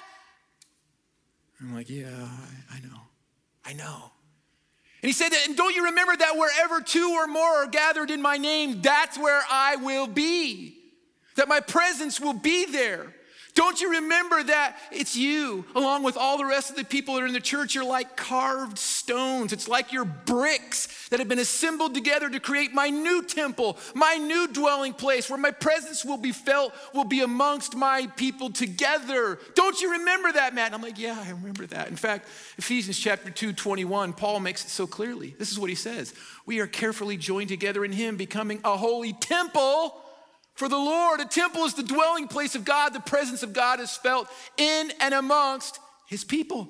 I'm 1.61 1.75
like, 1.75 1.91
yeah, 1.91 2.09
I, 2.09 2.77
I 2.77 2.81
know. 2.81 3.01
I 3.65 3.73
know. 3.75 4.12
And 5.03 5.09
he 5.09 5.13
said, 5.13 5.33
And 5.47 5.57
don't 5.57 5.75
you 5.75 5.85
remember 5.85 6.17
that 6.17 6.37
wherever 6.37 6.81
two 6.81 7.11
or 7.11 7.27
more 7.27 7.65
are 7.65 7.67
gathered 7.67 8.11
in 8.11 8.23
my 8.23 8.37
name, 8.37 8.83
that's 8.83 9.19
where 9.19 9.43
I 9.51 9.77
will 9.77 10.07
be? 10.07 10.79
That 11.35 11.49
my 11.49 11.61
presence 11.61 12.21
will 12.21 12.35
be 12.35 12.67
there. 12.67 13.13
Don't 13.55 13.81
you 13.81 13.91
remember 13.91 14.43
that 14.45 14.79
it's 14.91 15.15
you, 15.15 15.67
along 15.75 16.05
with 16.05 16.17
all 16.17 16.39
the 16.39 16.45
rest 16.45 16.71
of 16.71 16.77
the 16.77 16.85
people 16.85 17.15
that 17.15 17.23
are 17.23 17.27
in 17.27 17.35
the 17.35 17.41
church? 17.41 17.75
You're 17.75 17.85
like 17.85 18.17
carved 18.17 18.79
stones. 18.79 19.53
It's 19.53 19.69
like 19.69 19.93
your 19.93 20.07
bricks 20.07 20.72
that 21.13 21.21
have 21.21 21.29
been 21.29 21.39
assembled 21.39 21.93
together 21.93 22.31
to 22.31 22.41
create 22.41 22.73
my 22.73 22.89
new 22.89 23.23
temple, 23.23 23.77
my 23.95 24.15
new 24.15 24.49
dwelling 24.49 24.95
place 24.95 25.29
where 25.29 25.39
my 25.39 25.51
presence 25.51 26.07
will 26.07 26.17
be 26.17 26.33
felt, 26.33 26.73
will 26.95 27.05
be 27.05 27.21
amongst 27.21 27.77
my 27.77 28.07
people 28.17 28.49
together. 28.49 29.39
Don't 29.55 29.79
you 29.83 29.93
remember 29.93 30.33
that, 30.33 30.55
Matt? 30.55 30.69
And 30.69 30.77
I'm 30.77 30.81
like, 30.81 30.99
yeah, 30.99 31.23
I 31.23 31.33
remember 31.33 31.67
that. 31.67 31.89
In 31.89 31.97
fact, 31.97 32.27
Ephesians 32.57 32.99
chapter 32.99 33.29
2, 33.29 33.53
21, 33.53 34.15
Paul 34.15 34.41
makes 34.41 34.65
it 34.65 34.71
so 34.71 34.87
clearly. 34.87 35.37
This 35.39 35.53
is 35.53 35.59
what 35.59 35.69
he 35.69 35.77
says 35.77 36.15
We 36.47 36.61
are 36.61 36.67
carefully 36.67 37.19
joined 37.19 37.51
together 37.51 37.85
in 37.85 37.93
him, 37.93 38.17
becoming 38.17 38.61
a 38.65 38.79
holy 38.79 39.13
temple 39.13 39.99
for 40.55 40.67
the 40.67 40.79
Lord, 40.79 41.21
a 41.21 41.27
temple 41.27 41.65
is 41.65 41.75
the 41.75 41.83
dwelling 41.83 42.27
place 42.27 42.55
of 42.55 42.65
God. 42.65 42.95
The 42.95 43.01
presence 43.01 43.43
of 43.43 43.53
God 43.53 43.81
is 43.81 43.97
felt 43.97 44.29
in 44.57 44.93
and 44.99 45.13
amongst 45.13 45.79
his 46.07 46.25
people. 46.25 46.69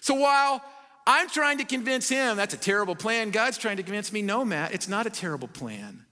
So 0.00 0.14
while 0.14 0.62
I'm 1.06 1.28
trying 1.28 1.58
to 1.58 1.64
convince 1.64 2.08
him 2.08 2.36
that's 2.36 2.54
a 2.54 2.58
terrible 2.58 2.94
plan, 2.94 3.30
God's 3.30 3.58
trying 3.58 3.76
to 3.78 3.82
convince 3.82 4.12
me, 4.12 4.22
no, 4.22 4.44
Matt, 4.44 4.72
it's 4.72 4.88
not 4.88 5.06
a 5.06 5.10
terrible 5.10 5.48
plan. 5.48 6.04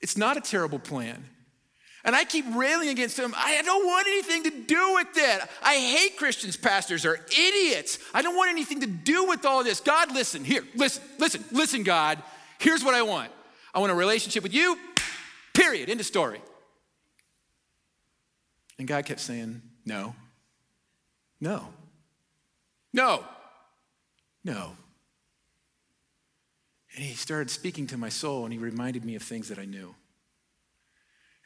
It's 0.00 0.16
not 0.16 0.36
a 0.36 0.40
terrible 0.40 0.78
plan. 0.78 1.24
And 2.04 2.14
I 2.14 2.24
keep 2.24 2.44
railing 2.54 2.88
against 2.88 3.18
him. 3.18 3.34
I 3.36 3.60
don't 3.62 3.84
want 3.84 4.06
anything 4.06 4.44
to 4.44 4.50
do 4.50 4.94
with 4.94 5.08
it. 5.16 5.40
I 5.64 5.74
hate 5.74 6.16
Christians. 6.16 6.56
Pastors 6.56 7.04
are 7.04 7.18
idiots. 7.36 7.98
I 8.14 8.22
don't 8.22 8.36
want 8.36 8.50
anything 8.50 8.80
to 8.82 8.86
do 8.86 9.24
with 9.26 9.44
all 9.44 9.64
this. 9.64 9.80
God, 9.80 10.12
listen, 10.12 10.44
here, 10.44 10.62
listen, 10.76 11.02
listen, 11.18 11.44
listen, 11.50 11.82
God. 11.82 12.22
Here's 12.58 12.84
what 12.84 12.94
I 12.94 13.02
want 13.02 13.32
I 13.74 13.80
want 13.80 13.90
a 13.90 13.94
relationship 13.96 14.44
with 14.44 14.54
you 14.54 14.78
Period. 15.56 15.88
End 15.88 16.00
of 16.00 16.06
story. 16.06 16.42
And 18.78 18.86
God 18.86 19.06
kept 19.06 19.20
saying, 19.20 19.62
No, 19.86 20.14
no, 21.40 21.68
no, 22.92 23.24
no. 24.46 24.76
And 26.94 27.04
he 27.04 27.14
started 27.14 27.50
speaking 27.50 27.86
to 27.88 27.98
my 27.98 28.08
soul 28.08 28.44
and 28.44 28.52
he 28.52 28.58
reminded 28.58 29.04
me 29.04 29.16
of 29.16 29.22
things 29.22 29.48
that 29.48 29.58
I 29.58 29.64
knew. 29.64 29.94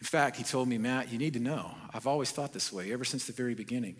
In 0.00 0.06
fact, 0.06 0.36
he 0.36 0.44
told 0.44 0.68
me, 0.68 0.78
Matt, 0.78 1.10
you 1.10 1.18
need 1.18 1.32
to 1.34 1.40
know. 1.40 1.74
I've 1.92 2.06
always 2.06 2.30
thought 2.30 2.52
this 2.52 2.72
way 2.72 2.92
ever 2.92 3.04
since 3.04 3.26
the 3.26 3.32
very 3.32 3.54
beginning. 3.54 3.96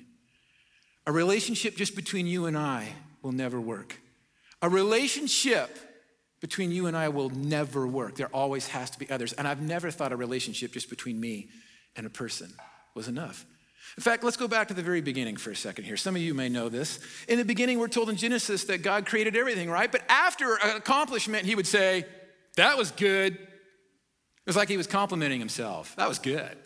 A 1.07 1.13
relationship 1.13 1.77
just 1.77 1.97
between 1.97 2.27
you 2.27 2.47
and 2.47 2.57
I 2.57 2.89
will 3.23 3.33
never 3.33 3.61
work. 3.61 3.99
A 4.63 4.69
relationship 4.69 5.77
between 6.41 6.71
you 6.71 6.87
and 6.87 6.97
I 6.97 7.09
will 7.09 7.31
never 7.31 7.87
work. 7.87 8.17
There 8.17 8.29
always 8.29 8.69
has 8.69 8.91
to 8.91 8.99
be 8.99 9.11
others. 9.11 9.33
And 9.33 9.49
I've 9.49 9.63
never 9.63 9.91
thought 9.91 10.13
a 10.13 10.17
relationship 10.17 10.73
just 10.73 10.89
between 10.89 11.19
me 11.19 11.49
and 11.97 12.07
a 12.07 12.11
person 12.11 12.53
was 12.95 13.09
enough. 13.09 13.45
In 13.97 14.03
fact, 14.03 14.23
let's 14.23 14.37
go 14.37 14.49
back 14.49 14.69
to 14.69 14.75
the 14.75 14.83
very 14.83 15.01
beginning 15.01 15.37
for 15.37 15.51
a 15.51 15.57
second 15.57 15.85
here. 15.85 15.97
Some 15.97 16.15
of 16.15 16.23
you 16.23 16.33
may 16.33 16.49
know 16.49 16.69
this. 16.69 17.01
In 17.29 17.39
the 17.39 17.45
beginning, 17.45 17.79
we're 17.79 17.89
told 17.89 18.09
in 18.09 18.17
Genesis 18.17 18.65
that 18.65 18.83
God 18.83 19.05
created 19.05 19.37
everything, 19.37 19.69
right? 19.69 19.91
But 19.91 20.03
after 20.09 20.55
an 20.57 20.77
accomplishment, 20.77 21.45
he 21.45 21.55
would 21.55 21.67
say, 21.67 22.05
That 22.57 22.79
was 22.79 22.91
good. 22.93 23.35
It 23.35 24.47
was 24.47 24.57
like 24.57 24.69
he 24.69 24.77
was 24.77 24.87
complimenting 24.87 25.39
himself. 25.39 25.95
That 25.97 26.09
was 26.09 26.19
good. 26.19 26.57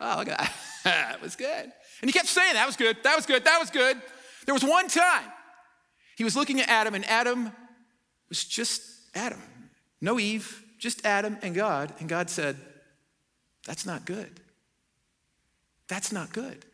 Oh, 0.00 0.16
look 0.18 0.28
at 0.28 0.38
that. 0.38 0.52
that 0.84 1.22
was 1.22 1.36
good. 1.36 1.72
And 2.00 2.08
he 2.08 2.12
kept 2.12 2.28
saying, 2.28 2.54
That 2.54 2.66
was 2.66 2.76
good. 2.76 2.96
That 3.02 3.16
was 3.16 3.26
good. 3.26 3.44
That 3.44 3.58
was 3.60 3.70
good. 3.70 4.00
There 4.46 4.54
was 4.54 4.64
one 4.64 4.88
time 4.88 5.24
he 6.16 6.24
was 6.24 6.36
looking 6.36 6.60
at 6.60 6.68
Adam, 6.68 6.94
and 6.94 7.08
Adam 7.08 7.52
was 8.28 8.44
just 8.44 8.82
Adam. 9.14 9.40
No 10.00 10.18
Eve, 10.18 10.62
just 10.78 11.04
Adam 11.04 11.38
and 11.42 11.54
God. 11.54 11.92
And 12.00 12.08
God 12.08 12.30
said, 12.30 12.56
That's 13.66 13.86
not 13.86 14.04
good. 14.04 14.40
That's 15.88 16.12
not 16.12 16.32
good. 16.32 16.64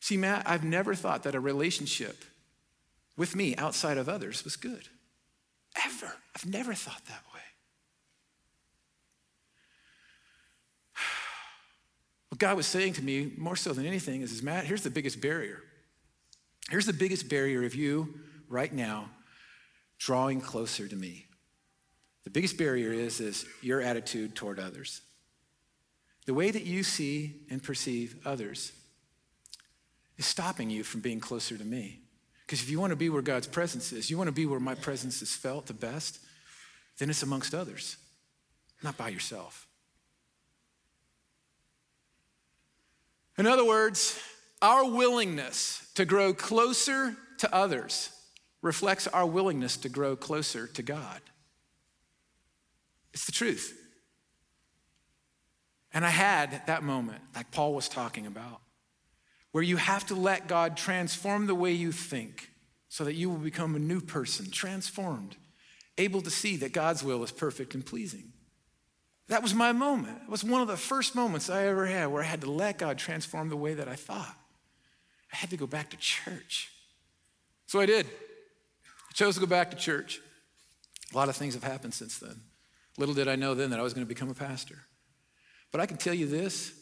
See, 0.00 0.16
Matt, 0.16 0.48
I've 0.48 0.64
never 0.64 0.94
thought 0.94 1.22
that 1.22 1.34
a 1.34 1.40
relationship 1.40 2.24
with 3.16 3.34
me 3.34 3.56
outside 3.56 3.96
of 3.96 4.08
others 4.08 4.44
was 4.44 4.56
good. 4.56 4.88
Ever. 5.84 6.12
I've 6.36 6.46
never 6.46 6.74
thought 6.74 7.04
that 7.06 7.22
way. 7.32 7.40
What 12.28 12.38
God 12.40 12.56
was 12.56 12.66
saying 12.66 12.94
to 12.94 13.02
me, 13.02 13.32
more 13.38 13.54
so 13.54 13.72
than 13.72 13.86
anything, 13.86 14.20
is, 14.20 14.32
is 14.32 14.42
Matt, 14.42 14.64
here's 14.64 14.82
the 14.82 14.90
biggest 14.90 15.20
barrier. 15.20 15.62
Here's 16.68 16.86
the 16.86 16.92
biggest 16.92 17.28
barrier 17.28 17.64
of 17.64 17.74
you 17.74 18.20
right 18.48 18.72
now 18.72 19.10
drawing 19.98 20.40
closer 20.40 20.88
to 20.88 20.96
me. 20.96 21.26
The 22.24 22.30
biggest 22.30 22.58
barrier 22.58 22.92
is, 22.92 23.20
is 23.20 23.46
your 23.62 23.80
attitude 23.80 24.34
toward 24.34 24.58
others. 24.58 25.00
The 26.26 26.34
way 26.34 26.50
that 26.50 26.64
you 26.64 26.82
see 26.82 27.42
and 27.50 27.62
perceive 27.62 28.16
others 28.24 28.72
is 30.16 30.26
stopping 30.26 30.70
you 30.70 30.84
from 30.84 31.00
being 31.00 31.20
closer 31.20 31.56
to 31.56 31.64
me. 31.64 32.00
Because 32.46 32.62
if 32.62 32.70
you 32.70 32.80
want 32.80 32.90
to 32.90 32.96
be 32.96 33.08
where 33.08 33.22
God's 33.22 33.46
presence 33.46 33.92
is, 33.92 34.10
you 34.10 34.18
want 34.18 34.28
to 34.28 34.32
be 34.32 34.46
where 34.46 34.60
my 34.60 34.74
presence 34.74 35.22
is 35.22 35.34
felt 35.34 35.66
the 35.66 35.74
best, 35.74 36.18
then 36.98 37.10
it's 37.10 37.22
amongst 37.22 37.54
others, 37.54 37.96
not 38.82 38.96
by 38.96 39.08
yourself. 39.08 39.66
In 43.36 43.46
other 43.46 43.64
words, 43.64 44.18
our 44.62 44.88
willingness 44.88 45.90
to 45.94 46.04
grow 46.04 46.32
closer 46.32 47.16
to 47.38 47.54
others 47.54 48.10
reflects 48.62 49.06
our 49.08 49.26
willingness 49.26 49.76
to 49.78 49.88
grow 49.88 50.16
closer 50.16 50.66
to 50.68 50.82
God. 50.82 51.20
It's 53.12 53.26
the 53.26 53.32
truth. 53.32 53.83
And 55.94 56.04
I 56.04 56.10
had 56.10 56.62
that 56.66 56.82
moment, 56.82 57.22
like 57.36 57.52
Paul 57.52 57.72
was 57.72 57.88
talking 57.88 58.26
about, 58.26 58.60
where 59.52 59.62
you 59.62 59.76
have 59.76 60.04
to 60.06 60.16
let 60.16 60.48
God 60.48 60.76
transform 60.76 61.46
the 61.46 61.54
way 61.54 61.72
you 61.72 61.92
think 61.92 62.50
so 62.88 63.04
that 63.04 63.14
you 63.14 63.30
will 63.30 63.38
become 63.38 63.76
a 63.76 63.78
new 63.78 64.00
person, 64.00 64.50
transformed, 64.50 65.36
able 65.96 66.20
to 66.22 66.30
see 66.30 66.56
that 66.56 66.72
God's 66.72 67.04
will 67.04 67.22
is 67.22 67.30
perfect 67.30 67.74
and 67.74 67.86
pleasing. 67.86 68.32
That 69.28 69.42
was 69.42 69.54
my 69.54 69.72
moment. 69.72 70.18
It 70.24 70.30
was 70.30 70.42
one 70.42 70.60
of 70.60 70.68
the 70.68 70.76
first 70.76 71.14
moments 71.14 71.48
I 71.48 71.66
ever 71.66 71.86
had 71.86 72.06
where 72.06 72.22
I 72.22 72.26
had 72.26 72.40
to 72.42 72.50
let 72.50 72.78
God 72.78 72.98
transform 72.98 73.48
the 73.48 73.56
way 73.56 73.74
that 73.74 73.88
I 73.88 73.94
thought. 73.94 74.36
I 75.32 75.36
had 75.36 75.50
to 75.50 75.56
go 75.56 75.66
back 75.66 75.90
to 75.90 75.96
church. 75.96 76.70
So 77.66 77.80
I 77.80 77.86
did. 77.86 78.06
I 78.06 79.12
chose 79.14 79.34
to 79.34 79.40
go 79.40 79.46
back 79.46 79.70
to 79.70 79.76
church. 79.76 80.20
A 81.12 81.16
lot 81.16 81.28
of 81.28 81.36
things 81.36 81.54
have 81.54 81.64
happened 81.64 81.94
since 81.94 82.18
then. 82.18 82.40
Little 82.98 83.14
did 83.14 83.28
I 83.28 83.36
know 83.36 83.54
then 83.54 83.70
that 83.70 83.78
I 83.78 83.82
was 83.82 83.94
going 83.94 84.06
to 84.06 84.12
become 84.12 84.28
a 84.28 84.34
pastor. 84.34 84.80
But 85.74 85.80
I 85.80 85.86
can 85.86 85.96
tell 85.96 86.14
you 86.14 86.28
this 86.28 86.72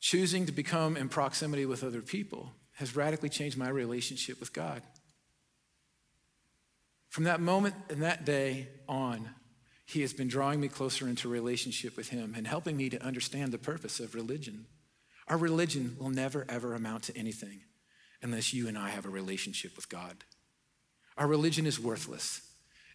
choosing 0.00 0.46
to 0.46 0.52
become 0.52 0.96
in 0.96 1.10
proximity 1.10 1.66
with 1.66 1.84
other 1.84 2.00
people 2.00 2.54
has 2.76 2.96
radically 2.96 3.28
changed 3.28 3.58
my 3.58 3.68
relationship 3.68 4.40
with 4.40 4.54
God. 4.54 4.80
From 7.10 7.24
that 7.24 7.42
moment 7.42 7.74
and 7.90 8.02
that 8.02 8.24
day 8.24 8.68
on, 8.88 9.28
He 9.84 10.00
has 10.00 10.14
been 10.14 10.26
drawing 10.26 10.58
me 10.58 10.68
closer 10.68 11.06
into 11.06 11.28
relationship 11.28 11.98
with 11.98 12.08
Him 12.08 12.32
and 12.34 12.46
helping 12.46 12.78
me 12.78 12.88
to 12.88 13.04
understand 13.04 13.52
the 13.52 13.58
purpose 13.58 14.00
of 14.00 14.14
religion. 14.14 14.64
Our 15.26 15.36
religion 15.36 15.94
will 16.00 16.08
never, 16.08 16.46
ever 16.48 16.74
amount 16.74 17.02
to 17.04 17.16
anything 17.18 17.60
unless 18.22 18.54
you 18.54 18.68
and 18.68 18.78
I 18.78 18.88
have 18.88 19.04
a 19.04 19.10
relationship 19.10 19.76
with 19.76 19.90
God. 19.90 20.24
Our 21.18 21.26
religion 21.26 21.66
is 21.66 21.78
worthless. 21.78 22.40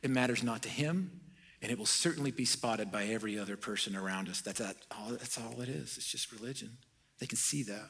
It 0.01 0.09
matters 0.09 0.41
not 0.41 0.63
to 0.63 0.69
Him, 0.69 1.21
and 1.63 1.71
it 1.71 1.77
will 1.77 1.85
certainly 1.85 2.29
be 2.29 2.43
spotted 2.43 2.91
by 2.91 3.05
every 3.05 3.39
other 3.39 3.55
person 3.55 3.95
around 3.95 4.27
us. 4.27 4.41
That's, 4.41 4.59
that, 4.59 4.75
all, 4.91 5.11
that's 5.11 5.37
all 5.37 5.61
it 5.61 5.69
is. 5.69 5.97
It's 5.97 6.11
just 6.11 6.33
religion. 6.33 6.77
They 7.19 7.25
can 7.25 7.37
see 7.37 7.63
that. 7.63 7.89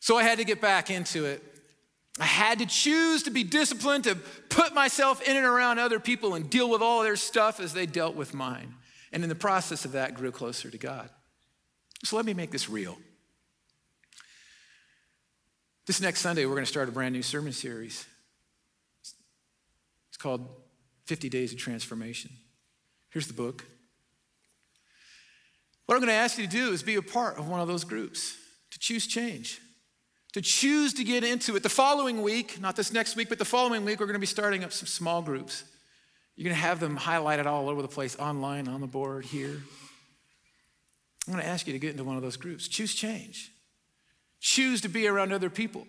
So 0.00 0.16
I 0.16 0.22
had 0.22 0.38
to 0.38 0.44
get 0.44 0.62
back 0.62 0.90
into 0.90 1.26
it. 1.26 1.42
I 2.18 2.24
had 2.24 2.58
to 2.60 2.66
choose 2.66 3.24
to 3.24 3.30
be 3.30 3.44
disciplined, 3.44 4.04
to 4.04 4.14
put 4.48 4.74
myself 4.74 5.20
in 5.22 5.36
and 5.36 5.44
around 5.44 5.78
other 5.78 6.00
people 6.00 6.34
and 6.34 6.48
deal 6.48 6.70
with 6.70 6.80
all 6.80 7.02
their 7.02 7.16
stuff 7.16 7.60
as 7.60 7.74
they 7.74 7.84
dealt 7.84 8.16
with 8.16 8.32
mine. 8.32 8.74
And 9.12 9.22
in 9.22 9.28
the 9.28 9.34
process 9.34 9.84
of 9.84 9.92
that, 9.92 10.14
grew 10.14 10.32
closer 10.32 10.70
to 10.70 10.78
God. 10.78 11.10
So 12.02 12.16
let 12.16 12.24
me 12.24 12.32
make 12.32 12.50
this 12.50 12.70
real. 12.70 12.96
This 15.86 16.00
next 16.00 16.20
Sunday, 16.20 16.46
we're 16.46 16.54
going 16.54 16.64
to 16.64 16.70
start 16.70 16.88
a 16.88 16.92
brand 16.92 17.14
new 17.14 17.22
sermon 17.22 17.52
series. 17.52 18.06
It's 20.08 20.16
called 20.16 20.48
50 21.12 21.28
Days 21.28 21.52
of 21.52 21.58
Transformation. 21.58 22.30
Here's 23.10 23.26
the 23.26 23.34
book. 23.34 23.66
What 25.84 25.94
I'm 25.94 26.00
going 26.00 26.08
to 26.08 26.14
ask 26.14 26.38
you 26.38 26.46
to 26.46 26.50
do 26.50 26.72
is 26.72 26.82
be 26.82 26.94
a 26.94 27.02
part 27.02 27.36
of 27.36 27.50
one 27.50 27.60
of 27.60 27.68
those 27.68 27.84
groups, 27.84 28.34
to 28.70 28.78
choose 28.78 29.06
change, 29.06 29.60
to 30.32 30.40
choose 30.40 30.94
to 30.94 31.04
get 31.04 31.22
into 31.22 31.54
it. 31.54 31.62
The 31.62 31.68
following 31.68 32.22
week, 32.22 32.58
not 32.62 32.76
this 32.76 32.94
next 32.94 33.14
week, 33.14 33.28
but 33.28 33.38
the 33.38 33.44
following 33.44 33.84
week, 33.84 34.00
we're 34.00 34.06
going 34.06 34.14
to 34.14 34.20
be 34.20 34.24
starting 34.24 34.64
up 34.64 34.72
some 34.72 34.86
small 34.86 35.20
groups. 35.20 35.64
You're 36.34 36.44
going 36.44 36.56
to 36.56 36.62
have 36.62 36.80
them 36.80 36.96
highlighted 36.96 37.44
all 37.44 37.68
over 37.68 37.82
the 37.82 37.88
place, 37.88 38.18
online, 38.18 38.66
on 38.66 38.80
the 38.80 38.86
board, 38.86 39.26
here. 39.26 39.60
I'm 41.26 41.34
going 41.34 41.44
to 41.44 41.46
ask 41.46 41.66
you 41.66 41.74
to 41.74 41.78
get 41.78 41.90
into 41.90 42.04
one 42.04 42.16
of 42.16 42.22
those 42.22 42.38
groups. 42.38 42.68
Choose 42.68 42.94
change. 42.94 43.52
Choose 44.40 44.80
to 44.80 44.88
be 44.88 45.06
around 45.06 45.30
other 45.34 45.50
people. 45.50 45.86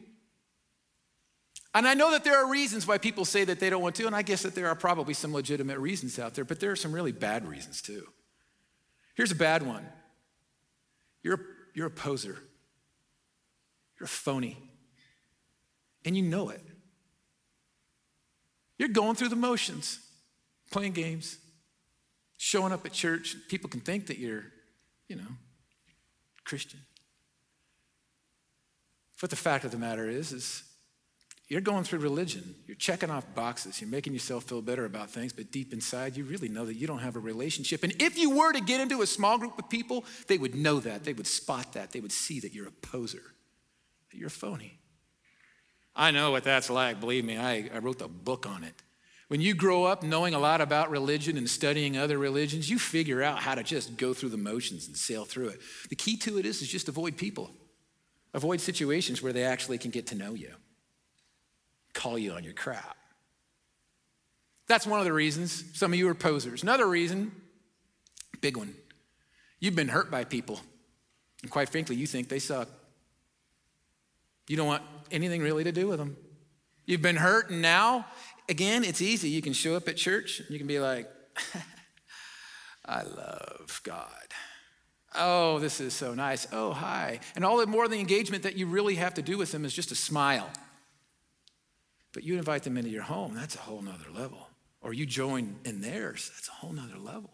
And 1.74 1.88
I 1.88 1.96
know 1.96 2.12
that 2.12 2.24
there 2.24 2.38
are 2.38 2.50
reasons 2.50 2.86
why 2.86 3.00
people 3.00 3.26
say 3.26 3.44
that 3.46 3.60
they 3.60 3.70
don't 3.70 3.82
want 3.82 3.96
to, 3.96 4.06
and 4.06 4.16
I 4.16 4.22
guess 4.22 4.44
that 4.44 4.54
there 4.54 4.68
are 4.68 4.76
probably 4.76 5.14
some 5.14 5.34
legitimate 5.34 5.80
reasons 5.80 6.20
out 6.20 6.36
there, 6.36 6.46
but 6.46 6.60
there 6.60 6.72
are 6.72 6.76
some 6.76 6.92
really 6.92 7.12
bad 7.12 7.48
reasons 7.48 7.82
too. 7.82 8.08
Here's 9.16 9.32
a 9.32 9.36
bad 9.36 9.64
one 9.64 9.88
you're, 11.24 11.40
you're 11.74 11.88
a 11.88 11.92
poser, 11.92 12.38
you're 14.00 14.06
a 14.06 14.08
phony, 14.08 14.58
and 16.06 16.16
you 16.16 16.22
know 16.22 16.50
it. 16.50 16.62
You're 18.78 18.90
going 18.90 19.16
through 19.16 19.30
the 19.30 19.36
motions, 19.36 20.00
playing 20.70 20.94
games, 20.94 21.38
showing 22.38 22.74
up 22.74 22.86
at 22.86 22.92
church. 22.92 23.36
People 23.48 23.70
can 23.70 23.80
think 23.80 24.08
that 24.08 24.18
you're, 24.18 24.44
you 25.08 25.16
know, 25.16 25.24
Christian. 26.44 26.82
But 29.22 29.30
the 29.30 29.38
fact 29.38 29.64
of 29.64 29.72
the 29.72 29.78
matter 29.78 30.10
is, 30.10 30.34
is 30.34 30.64
you're 31.50 31.62
going 31.62 31.84
through 31.84 32.00
religion. 32.00 32.56
You're 32.68 32.76
checking 32.76 33.10
off 33.10 33.26
boxes. 33.36 33.82
You're 33.82 33.90
making 33.90 34.14
yourself 34.14 34.46
feel 34.46 34.62
better 34.62 34.86
about 34.86 35.10
things, 35.12 35.34
but 35.34 35.52
deep 35.52 35.74
inside, 35.74 36.16
you 36.16 36.24
really 36.24 36.50
know 36.50 36.66
that 36.66 36.76
you 36.76 36.88
don't 36.88 37.00
have 37.00 37.16
a 37.16 37.20
relationship. 37.20 37.84
And 37.84 37.94
if 38.02 38.18
you 38.18 38.32
were 38.32 38.54
to 38.54 38.62
get 38.62 38.82
into 38.82 39.02
a 39.02 39.08
small 39.08 39.38
group 39.38 39.60
of 39.60 39.70
people, 39.70 40.06
they 40.28 40.38
would 40.38 40.56
know 40.56 40.80
that. 40.80 41.04
They 41.04 41.14
would 41.14 41.28
spot 41.28 41.74
that. 41.74 41.92
They 41.92 42.00
would 42.00 42.12
see 42.12 42.40
that 42.40 42.54
you're 42.54 42.68
a 42.68 42.72
poser, 42.72 43.24
that 44.12 44.18
you're 44.18 44.28
a 44.28 44.32
phony. 44.32 44.80
I 45.96 46.12
know 46.12 46.32
what 46.32 46.44
that's 46.44 46.70
like. 46.70 47.00
Believe 47.00 47.26
me, 47.26 47.38
I, 47.38 47.70
I 47.74 47.80
wrote 47.80 48.00
the 48.00 48.08
book 48.08 48.48
on 48.48 48.64
it. 48.64 48.74
When 49.28 49.42
you 49.42 49.54
grow 49.54 49.86
up 49.86 50.04
knowing 50.04 50.34
a 50.34 50.40
lot 50.40 50.62
about 50.62 50.92
religion 50.92 51.38
and 51.38 51.50
studying 51.50 51.98
other 51.98 52.18
religions, 52.18 52.70
you 52.70 52.78
figure 52.78 53.24
out 53.24 53.40
how 53.40 53.56
to 53.56 53.64
just 53.64 53.98
go 53.98 54.14
through 54.14 54.30
the 54.30 54.38
motions 54.38 54.88
and 54.88 54.96
sail 54.96 55.26
through 55.26 55.50
it. 55.50 55.62
The 55.90 55.96
key 55.96 56.18
to 56.18 56.38
it 56.38 56.46
is, 56.46 56.62
is 56.62 56.68
just 56.68 56.90
avoid 56.90 57.18
people. 57.18 57.52
Avoid 58.34 58.62
situations 58.62 59.22
where 59.22 59.34
they 59.34 59.44
actually 59.44 59.78
can 59.78 59.92
get 59.92 60.08
to 60.08 60.16
know 60.16 60.34
you, 60.34 60.54
call 61.94 62.18
you 62.18 62.34
on 62.34 62.44
your 62.44 62.54
crap. 62.54 62.98
That's 64.68 64.88
one 64.88 65.00
of 65.00 65.06
the 65.06 65.14
reasons 65.14 65.64
some 65.74 65.94
of 65.94 66.00
you 66.00 66.08
are 66.10 66.16
posers. 66.16 66.64
Another 66.64 66.88
reason, 66.88 67.32
big 68.42 68.58
one, 68.58 68.74
you've 69.60 69.76
been 69.76 69.90
hurt 69.90 70.10
by 70.10 70.24
people. 70.24 70.60
And 71.42 71.52
quite 71.52 71.70
frankly, 71.70 71.96
you 71.96 72.08
think 72.08 72.30
they 72.30 72.40
suck. 72.40 72.70
You 74.48 74.58
don't 74.58 74.68
want 74.68 74.84
anything 75.12 75.42
really 75.42 75.64
to 75.64 75.72
do 75.72 75.88
with 75.88 76.00
them. 76.00 76.18
You've 76.86 77.02
been 77.02 77.16
hurt, 77.16 77.50
and 77.50 77.62
now, 77.62 78.06
again, 78.50 78.84
it's 78.84 79.02
easy. 79.02 79.30
You 79.30 79.42
can 79.42 79.54
show 79.54 79.76
up 79.76 79.88
at 79.88 79.96
church, 79.96 80.40
and 80.40 80.50
you 80.50 80.58
can 80.58 80.68
be 80.68 80.80
like, 80.80 81.10
I 82.86 83.04
love 83.04 83.82
God. 83.84 84.08
Oh, 85.16 85.60
this 85.60 85.80
is 85.80 85.94
so 85.94 86.14
nice. 86.14 86.48
Oh, 86.52 86.74
hi. 86.74 87.20
And 87.36 87.46
all 87.46 87.58
the 87.58 87.68
more 87.68 87.88
the 87.88 88.00
engagement 88.00 88.44
that 88.44 88.58
you 88.58 88.66
really 88.66 88.96
have 88.96 89.14
to 89.14 89.22
do 89.22 89.38
with 89.38 89.52
them 89.52 89.64
is 89.64 89.74
just 89.74 89.92
a 89.92 89.96
smile. 89.96 90.50
But 92.14 92.24
you 92.24 92.38
invite 92.38 92.64
them 92.64 92.78
into 92.78 92.90
your 92.90 93.04
home, 93.04 93.34
that's 93.36 93.56
a 93.56 93.60
whole 93.60 93.82
nother 93.82 94.12
level. 94.14 94.48
Or 94.82 94.94
you 94.94 95.06
join 95.06 95.56
in 95.66 95.82
theirs, 95.82 96.32
that's 96.34 96.48
a 96.48 96.52
whole 96.52 96.72
nother 96.72 96.98
level. 96.98 97.32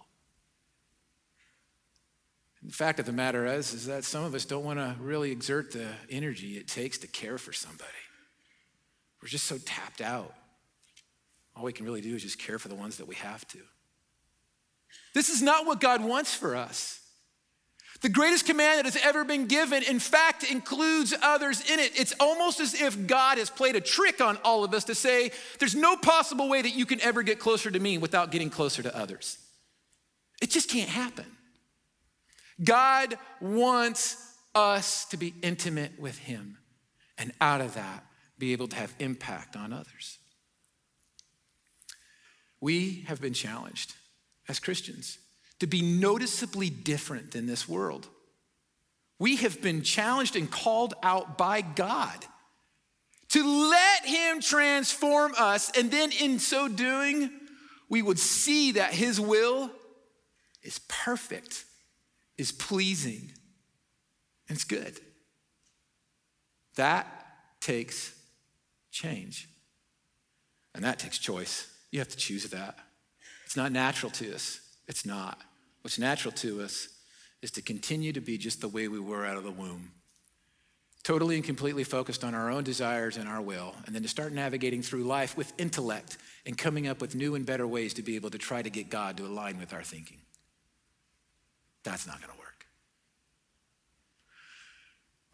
And 2.61 2.69
the 2.69 2.75
fact 2.75 2.99
of 2.99 3.05
the 3.05 3.11
matter 3.11 3.45
is, 3.45 3.73
is 3.73 3.85
that 3.87 4.03
some 4.03 4.23
of 4.23 4.33
us 4.33 4.45
don't 4.45 4.63
want 4.63 4.79
to 4.79 4.95
really 4.99 5.31
exert 5.31 5.71
the 5.71 5.87
energy 6.09 6.57
it 6.57 6.67
takes 6.67 6.97
to 6.99 7.07
care 7.07 7.37
for 7.37 7.53
somebody. 7.53 7.89
We're 9.21 9.29
just 9.29 9.45
so 9.45 9.57
tapped 9.57 10.01
out. 10.01 10.33
All 11.55 11.63
we 11.63 11.73
can 11.73 11.85
really 11.85 12.01
do 12.01 12.15
is 12.15 12.23
just 12.23 12.39
care 12.39 12.59
for 12.59 12.69
the 12.69 12.75
ones 12.75 12.97
that 12.97 13.07
we 13.07 13.15
have 13.15 13.45
to. 13.49 13.59
This 15.13 15.29
is 15.29 15.41
not 15.41 15.65
what 15.65 15.81
God 15.81 16.03
wants 16.03 16.33
for 16.33 16.55
us. 16.55 17.01
The 18.01 18.09
greatest 18.09 18.45
command 18.45 18.77
that 18.77 18.85
has 18.85 18.97
ever 19.03 19.25
been 19.25 19.47
given, 19.47 19.83
in 19.83 19.99
fact, 19.99 20.49
includes 20.49 21.13
others 21.21 21.61
in 21.69 21.79
it. 21.79 21.99
It's 21.99 22.13
almost 22.19 22.61
as 22.61 22.73
if 22.79 23.07
God 23.07 23.37
has 23.37 23.49
played 23.49 23.75
a 23.75 23.81
trick 23.81 24.21
on 24.21 24.37
all 24.43 24.63
of 24.63 24.73
us 24.73 24.85
to 24.85 24.95
say, 24.95 25.31
there's 25.59 25.75
no 25.75 25.97
possible 25.97 26.47
way 26.47 26.61
that 26.61 26.73
you 26.73 26.85
can 26.85 27.01
ever 27.01 27.23
get 27.23 27.39
closer 27.39 27.69
to 27.69 27.79
me 27.79 27.97
without 27.97 28.31
getting 28.31 28.49
closer 28.49 28.81
to 28.81 28.97
others. 28.97 29.37
It 30.41 30.49
just 30.49 30.69
can't 30.69 30.89
happen. 30.89 31.25
God 32.63 33.17
wants 33.41 34.33
us 34.55 35.05
to 35.05 35.17
be 35.17 35.33
intimate 35.41 35.99
with 35.99 36.17
Him, 36.19 36.57
and 37.17 37.33
out 37.41 37.59
of 37.59 37.73
that, 37.73 38.05
be 38.37 38.53
able 38.53 38.69
to 38.69 38.75
have 38.77 38.93
impact 38.99 39.57
on 39.57 39.73
others. 39.73 40.19
We 42.61 43.03
have 43.07 43.19
been 43.19 43.33
challenged 43.33 43.95
as 44.47 44.59
Christians 44.59 45.17
to 45.59 45.67
be 45.67 45.81
noticeably 45.81 46.69
different 46.69 47.31
than 47.31 47.45
this 47.45 47.67
world. 47.67 48.07
We 49.19 49.37
have 49.37 49.61
been 49.61 49.81
challenged 49.81 50.35
and 50.35 50.49
called 50.49 50.93
out 51.03 51.37
by 51.37 51.61
God 51.61 52.25
to 53.29 53.69
let 53.69 54.05
Him 54.05 54.41
transform 54.41 55.33
us, 55.37 55.71
and 55.77 55.91
then 55.91 56.11
in 56.11 56.39
so 56.39 56.67
doing, 56.67 57.29
we 57.89 58.01
would 58.01 58.19
see 58.19 58.73
that 58.73 58.93
His 58.93 59.19
will 59.19 59.69
is 60.63 60.79
perfect, 60.87 61.65
is 62.37 62.51
pleasing, 62.51 63.31
and 64.47 64.55
it's 64.55 64.63
good. 64.63 64.99
That 66.75 67.07
takes 67.61 68.13
change. 68.91 69.49
And 70.73 70.83
that 70.83 70.99
takes 70.99 71.17
choice. 71.17 71.67
You 71.91 71.99
have 71.99 72.09
to 72.09 72.17
choose 72.17 72.45
that. 72.49 72.77
It's 73.45 73.57
not 73.57 73.71
natural 73.71 74.11
to 74.13 74.33
us. 74.33 74.61
It's 74.87 75.05
not. 75.05 75.41
What's 75.81 75.99
natural 75.99 76.31
to 76.33 76.61
us 76.61 76.89
is 77.41 77.51
to 77.51 77.61
continue 77.61 78.11
to 78.13 78.21
be 78.21 78.37
just 78.37 78.61
the 78.61 78.67
way 78.67 78.87
we 78.87 78.99
were 78.99 79.25
out 79.25 79.37
of 79.37 79.43
the 79.43 79.51
womb. 79.51 79.91
Totally 81.03 81.35
and 81.35 81.43
completely 81.45 81.85
focused 81.85 82.23
on 82.23 82.35
our 82.35 82.51
own 82.51 82.63
desires 82.63 83.15
and 83.15 83.27
our 83.27 83.41
will, 83.41 83.73
and 83.85 83.95
then 83.95 84.01
to 84.01 84.09
start 84.09 84.33
navigating 84.33 84.81
through 84.81 85.03
life 85.03 85.37
with 85.37 85.53
intellect 85.57 86.17
and 86.45 86.57
coming 86.57 86.87
up 86.87 86.99
with 86.99 87.15
new 87.15 87.35
and 87.35 87.45
better 87.45 87.65
ways 87.65 87.93
to 87.93 88.01
be 88.01 88.15
able 88.15 88.29
to 88.29 88.37
try 88.37 88.61
to 88.61 88.69
get 88.69 88.89
God 88.89 89.15
to 89.17 89.25
align 89.25 89.57
with 89.57 89.73
our 89.73 89.83
thinking. 89.83 90.19
That's 91.83 92.05
not 92.05 92.19
going 92.19 92.33
to 92.33 92.39
work. 92.39 92.65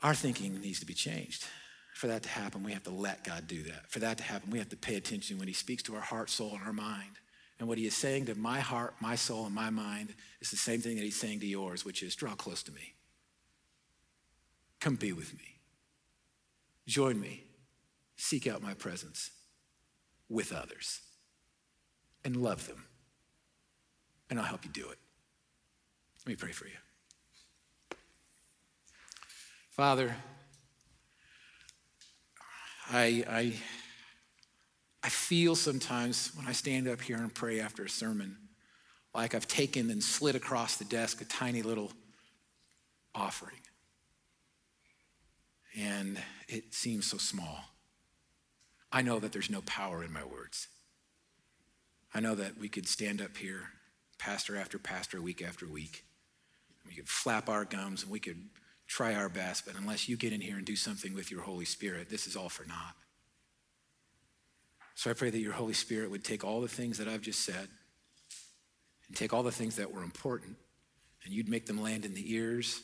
Our 0.03 0.13
thinking 0.13 0.61
needs 0.61 0.79
to 0.81 0.85
be 0.85 0.93
changed. 0.93 1.45
For 1.95 2.07
that 2.07 2.23
to 2.23 2.29
happen, 2.29 2.63
we 2.63 2.73
have 2.73 2.83
to 2.83 2.91
let 2.91 3.23
God 3.23 3.47
do 3.47 3.63
that. 3.63 3.89
For 3.89 3.99
that 3.99 4.17
to 4.17 4.23
happen, 4.23 4.51
we 4.51 4.59
have 4.59 4.69
to 4.69 4.77
pay 4.77 4.95
attention 4.95 5.39
when 5.39 5.47
He 5.47 5.53
speaks 5.53 5.81
to 5.83 5.95
our 5.95 6.01
heart, 6.01 6.29
soul, 6.29 6.51
and 6.53 6.61
our 6.63 6.73
mind. 6.73 7.19
And 7.59 7.67
what 7.67 7.77
He 7.77 7.85
is 7.85 7.95
saying 7.95 8.25
to 8.25 8.35
my 8.35 8.59
heart, 8.59 8.95
my 8.99 9.15
soul, 9.15 9.45
and 9.45 9.55
my 9.55 9.69
mind 9.69 10.13
is 10.41 10.51
the 10.51 10.57
same 10.57 10.81
thing 10.81 10.95
that 10.95 11.03
He's 11.03 11.19
saying 11.19 11.39
to 11.39 11.45
yours, 11.45 11.85
which 11.85 12.03
is 12.03 12.15
draw 12.15 12.35
close 12.35 12.63
to 12.63 12.71
me. 12.71 12.93
Come 14.79 14.95
be 14.95 15.13
with 15.13 15.33
me. 15.33 15.59
Join 16.87 17.19
me. 17.19 17.43
Seek 18.17 18.47
out 18.47 18.61
my 18.61 18.73
presence 18.73 19.31
with 20.29 20.53
others 20.53 21.01
and 22.23 22.37
love 22.37 22.67
them. 22.67 22.85
And 24.29 24.39
I'll 24.39 24.45
help 24.45 24.65
you 24.65 24.71
do 24.71 24.89
it. 24.89 24.97
Let 26.25 26.27
me 26.27 26.35
pray 26.35 26.51
for 26.51 26.65
you. 26.65 26.73
Father, 29.71 30.15
I, 32.91 33.23
I, 33.29 33.53
I 35.05 35.09
feel 35.09 35.55
sometimes 35.55 36.31
when 36.35 36.47
I 36.47 36.51
stand 36.51 36.87
up 36.87 36.99
here 36.99 37.17
and 37.17 37.31
pray 37.31 37.59
after 37.59 37.83
a 37.83 37.89
sermon 37.89 38.37
like 39.13 39.35
I've 39.35 39.47
taken 39.47 39.91
and 39.91 40.03
slid 40.03 40.35
across 40.35 40.77
the 40.77 40.83
desk 40.83 41.21
a 41.21 41.25
tiny 41.25 41.61
little 41.61 41.91
offering. 43.13 43.59
And 45.77 46.17
it 46.47 46.73
seems 46.73 47.05
so 47.05 47.17
small. 47.17 47.65
I 48.91 49.03
know 49.03 49.19
that 49.19 49.31
there's 49.31 49.51
no 49.51 49.61
power 49.61 50.03
in 50.03 50.11
my 50.11 50.23
words. 50.23 50.69
I 52.11 52.19
know 52.19 52.33
that 52.33 52.57
we 52.57 52.67
could 52.67 52.87
stand 52.87 53.21
up 53.21 53.37
here, 53.37 53.61
pastor 54.17 54.57
after 54.57 54.79
pastor, 54.79 55.21
week 55.21 55.43
after 55.43 55.67
week. 55.67 56.03
We 56.87 56.95
could 56.95 57.07
flap 57.07 57.47
our 57.47 57.63
gums 57.63 58.01
and 58.01 58.11
we 58.11 58.19
could 58.19 58.41
try 58.87 59.13
our 59.13 59.29
best, 59.29 59.67
but 59.67 59.75
unless 59.75 60.09
you 60.09 60.17
get 60.17 60.33
in 60.33 60.41
here 60.41 60.57
and 60.57 60.65
do 60.65 60.75
something 60.75 61.13
with 61.13 61.29
your 61.29 61.41
Holy 61.41 61.65
Spirit, 61.65 62.09
this 62.09 62.25
is 62.25 62.35
all 62.35 62.49
for 62.49 62.65
naught. 62.65 62.95
So 64.95 65.09
I 65.09 65.13
pray 65.13 65.29
that 65.29 65.39
your 65.39 65.53
Holy 65.53 65.73
Spirit 65.73 66.09
would 66.09 66.23
take 66.23 66.43
all 66.43 66.61
the 66.61 66.67
things 66.67 66.97
that 66.97 67.07
I've 67.07 67.21
just 67.21 67.41
said 67.41 67.67
and 69.07 69.15
take 69.15 69.33
all 69.33 69.43
the 69.43 69.51
things 69.51 69.75
that 69.75 69.93
were 69.93 70.03
important 70.03 70.55
and 71.23 71.33
you'd 71.33 71.49
make 71.49 71.65
them 71.65 71.81
land 71.81 72.05
in 72.05 72.13
the 72.13 72.33
ears 72.33 72.81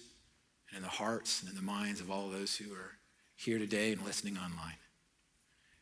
and 0.69 0.77
in 0.77 0.83
the 0.83 0.89
hearts 0.89 1.41
and 1.41 1.49
in 1.49 1.55
the 1.55 1.61
minds 1.61 2.01
of 2.01 2.11
all 2.11 2.29
those 2.29 2.55
who 2.55 2.73
are 2.73 2.91
here 3.35 3.57
today 3.57 3.91
and 3.93 4.03
listening 4.03 4.37
online. 4.37 4.75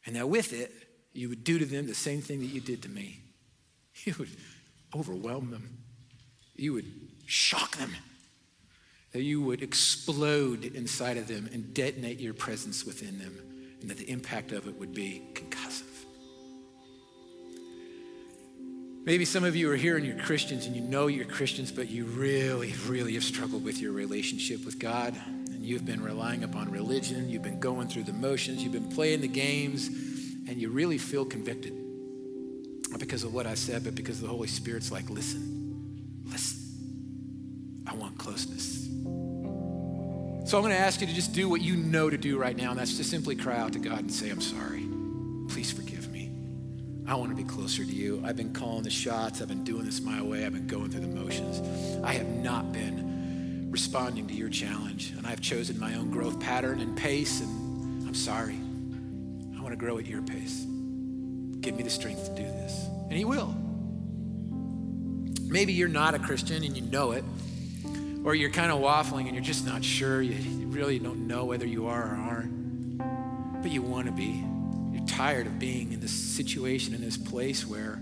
And 0.05 0.15
that 0.15 0.29
with 0.29 0.53
it, 0.53 0.71
you 1.13 1.29
would 1.29 1.43
do 1.43 1.59
to 1.59 1.65
them 1.65 1.87
the 1.87 1.95
same 1.95 2.21
thing 2.21 2.39
that 2.39 2.47
you 2.47 2.61
did 2.61 2.83
to 2.83 2.89
me. 2.89 3.21
You 4.05 4.15
would 4.17 4.29
overwhelm 4.95 5.51
them. 5.51 5.77
You 6.55 6.71
would 6.71 6.85
shock 7.25 7.75
them 7.75 7.93
that 9.11 9.23
you 9.23 9.41
would 9.41 9.63
explode 9.63 10.63
inside 10.63 11.17
of 11.17 11.27
them 11.27 11.49
and 11.51 11.73
detonate 11.73 12.19
your 12.19 12.33
presence 12.33 12.85
within 12.85 13.17
them, 13.17 13.35
and 13.81 13.89
that 13.89 13.97
the 13.97 14.09
impact 14.09 14.51
of 14.51 14.67
it 14.67 14.77
would 14.77 14.93
be 14.93 15.21
concussive. 15.33 15.88
Maybe 19.09 19.25
some 19.25 19.43
of 19.43 19.55
you 19.55 19.71
are 19.71 19.75
here 19.75 19.97
and 19.97 20.05
you're 20.05 20.19
Christians 20.19 20.67
and 20.67 20.75
you 20.75 20.83
know 20.83 21.07
you're 21.07 21.25
Christians, 21.25 21.71
but 21.71 21.89
you 21.89 22.05
really, 22.05 22.75
really 22.85 23.15
have 23.15 23.23
struggled 23.23 23.63
with 23.63 23.81
your 23.81 23.91
relationship 23.91 24.63
with 24.63 24.77
God. 24.77 25.15
And 25.47 25.65
you've 25.65 25.83
been 25.83 26.03
relying 26.03 26.43
upon 26.43 26.69
religion, 26.69 27.27
you've 27.27 27.41
been 27.41 27.59
going 27.59 27.87
through 27.87 28.03
the 28.03 28.13
motions, 28.13 28.61
you've 28.61 28.71
been 28.71 28.91
playing 28.91 29.21
the 29.21 29.27
games, 29.27 29.87
and 30.47 30.61
you 30.61 30.69
really 30.69 30.99
feel 30.99 31.25
convicted. 31.25 31.73
Not 32.91 32.99
because 32.99 33.23
of 33.23 33.33
what 33.33 33.47
I 33.47 33.55
said, 33.55 33.83
but 33.83 33.95
because 33.95 34.21
the 34.21 34.27
Holy 34.27 34.47
Spirit's 34.47 34.91
like, 34.91 35.09
listen, 35.09 36.21
listen. 36.25 36.59
I 37.87 37.95
want 37.95 38.15
closeness. 38.19 38.85
So 40.47 40.55
I'm 40.55 40.63
going 40.63 40.69
to 40.69 40.79
ask 40.79 41.01
you 41.01 41.07
to 41.07 41.13
just 41.15 41.33
do 41.33 41.49
what 41.49 41.61
you 41.61 41.77
know 41.77 42.11
to 42.11 42.17
do 42.19 42.37
right 42.37 42.55
now, 42.55 42.69
and 42.69 42.79
that's 42.79 42.95
to 42.97 43.03
simply 43.03 43.35
cry 43.35 43.57
out 43.57 43.73
to 43.73 43.79
God 43.79 44.01
and 44.01 44.13
say, 44.13 44.29
I'm 44.29 44.39
sorry. 44.39 44.85
Please 45.51 45.71
forgive. 45.71 45.88
I 47.09 47.15
want 47.15 47.31
to 47.31 47.35
be 47.35 47.43
closer 47.43 47.83
to 47.83 47.91
you. 47.91 48.21
I've 48.23 48.37
been 48.37 48.53
calling 48.53 48.83
the 48.83 48.91
shots. 48.91 49.41
I've 49.41 49.47
been 49.47 49.63
doing 49.63 49.83
this 49.83 49.99
my 49.99 50.21
way. 50.21 50.45
I've 50.45 50.53
been 50.53 50.67
going 50.67 50.91
through 50.91 51.01
the 51.01 51.07
motions. 51.07 51.59
I 52.03 52.13
have 52.13 52.27
not 52.27 52.71
been 52.71 53.67
responding 53.71 54.27
to 54.27 54.33
your 54.35 54.49
challenge, 54.49 55.13
and 55.17 55.25
I've 55.25 55.41
chosen 55.41 55.79
my 55.79 55.95
own 55.95 56.11
growth 56.11 56.39
pattern 56.39 56.79
and 56.79 56.95
pace, 56.95 57.41
and 57.41 58.07
I'm 58.07 58.13
sorry. 58.13 58.59
I 59.57 59.61
want 59.61 59.71
to 59.71 59.75
grow 59.75 59.97
at 59.97 60.05
your 60.05 60.21
pace. 60.21 60.65
Give 61.61 61.75
me 61.75 61.81
the 61.81 61.89
strength 61.89 62.25
to 62.25 62.35
do 62.35 62.47
this. 62.47 62.85
And 63.09 63.13
He 63.13 63.25
will. 63.25 63.55
Maybe 65.49 65.73
you're 65.73 65.87
not 65.87 66.13
a 66.13 66.19
Christian 66.19 66.63
and 66.63 66.77
you 66.77 66.83
know 66.83 67.13
it 67.13 67.23
or 68.23 68.35
you're 68.35 68.51
kind 68.51 68.71
of 68.71 68.79
waffling 68.79 69.25
and 69.25 69.33
you're 69.33 69.43
just 69.43 69.65
not 69.65 69.83
sure. 69.83 70.21
You, 70.21 70.35
really 70.69 70.99
don't 70.99 71.25
know 71.25 71.45
whether 71.45 71.65
you 71.65 71.87
are 71.87 72.03
or 72.03 72.15
aren't, 72.15 72.99
but 73.63 73.71
you 73.71 73.81
want 73.81 74.05
to 74.05 74.11
be. 74.11 74.45
Tired 75.09 75.47
of 75.47 75.59
being 75.59 75.91
in 75.91 75.99
this 75.99 76.11
situation, 76.11 76.93
in 76.93 77.01
this 77.01 77.17
place 77.17 77.65
where 77.65 77.99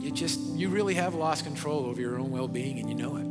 you 0.00 0.10
just, 0.10 0.40
you 0.54 0.68
really 0.68 0.94
have 0.94 1.14
lost 1.14 1.44
control 1.44 1.86
over 1.86 2.00
your 2.00 2.18
own 2.18 2.30
well 2.30 2.48
being 2.48 2.78
and 2.80 2.88
you 2.88 2.94
know 2.94 3.16
it. 3.16 3.26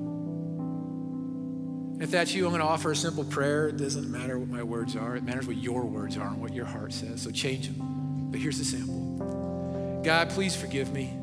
If 2.04 2.12
that's 2.12 2.34
you, 2.34 2.46
I'm 2.46 2.52
going 2.52 2.62
to 2.62 2.68
offer 2.68 2.92
a 2.92 2.96
simple 2.96 3.24
prayer. 3.24 3.70
It 3.70 3.78
doesn't 3.78 4.12
matter 4.12 4.38
what 4.38 4.50
my 4.50 4.64
words 4.64 4.96
are, 4.96 5.16
it 5.16 5.24
matters 5.24 5.48
what 5.48 5.58
your 5.58 5.84
words 5.84 6.18
are 6.18 6.28
and 6.28 6.42
what 6.42 6.54
your 6.54 6.66
heart 6.66 6.94
says. 6.94 7.22
So 7.22 7.32
change 7.32 7.68
them. 7.68 8.30
But 8.32 8.40
here's 8.40 8.58
the 8.58 8.66
sample 8.66 10.02
God, 10.04 10.30
please 10.30 10.56
forgive 10.56 10.94
me. 10.94 11.14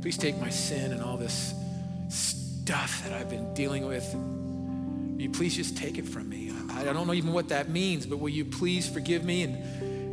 Please 0.00 0.18
take 0.18 0.38
my 0.38 0.50
sin 0.50 0.92
and 0.92 1.02
all 1.02 1.16
this 1.16 1.54
stuff 2.08 3.02
that 3.04 3.12
I've 3.12 3.30
been 3.30 3.52
dealing 3.54 3.86
with. 3.86 4.14
Will 4.14 5.22
you 5.22 5.30
please 5.30 5.56
just 5.56 5.76
take 5.76 5.98
it 5.98 6.06
from 6.06 6.28
me? 6.28 6.52
I 6.70 6.84
don't 6.84 7.06
know 7.06 7.14
even 7.14 7.32
what 7.32 7.48
that 7.48 7.68
means, 7.70 8.04
but 8.04 8.18
will 8.18 8.28
you 8.28 8.44
please 8.44 8.88
forgive 8.88 9.24
me 9.24 9.42
and, 9.42 9.56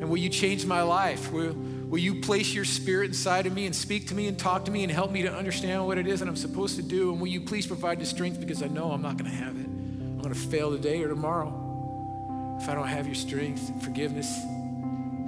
and 0.02 0.10
will 0.10 0.18
you 0.18 0.30
change 0.30 0.66
my 0.66 0.82
life? 0.82 1.32
Will, 1.32 1.54
will 1.54 2.00
you 2.00 2.22
place 2.22 2.56
your 2.56 2.66
spirit 2.66 3.10
inside 3.10 3.46
of 3.46 3.54
me 3.54 3.68
and 3.68 3.76
speak 3.76 4.08
to 4.08 4.16
me 4.16 4.28
and 4.28 4.38
talk 4.38 4.66
to 4.66 4.72
me 4.72 4.82
and 4.82 4.92
help 4.92 5.12
me 5.12 5.22
to 5.22 5.32
understand 5.32 5.86
what 5.86 6.00
it 6.00 6.08
is 6.08 6.22
that 6.22 6.28
I'm 6.28 6.36
supposed 6.36 6.76
to 6.78 6.82
do? 6.82 7.12
And 7.12 7.22
will 7.22 7.28
you 7.28 7.40
please 7.40 7.68
provide 7.68 8.00
the 8.00 8.06
strength 8.06 8.40
because 8.40 8.64
I 8.64 8.68
know 8.68 8.92
I'm 8.92 9.04
not 9.04 9.18
going 9.18 9.30
to 9.30 9.38
have 9.38 9.56
it. 9.56 9.68
I'm 9.68 10.18
going 10.18 10.34
to 10.34 10.40
fail 10.40 10.72
today 10.72 11.04
or 11.04 11.08
tomorrow 11.08 12.58
if 12.60 12.68
I 12.68 12.74
don't 12.74 12.88
have 12.88 13.06
your 13.06 13.14
strength 13.14 13.70
and 13.70 13.82
forgiveness. 13.82 14.28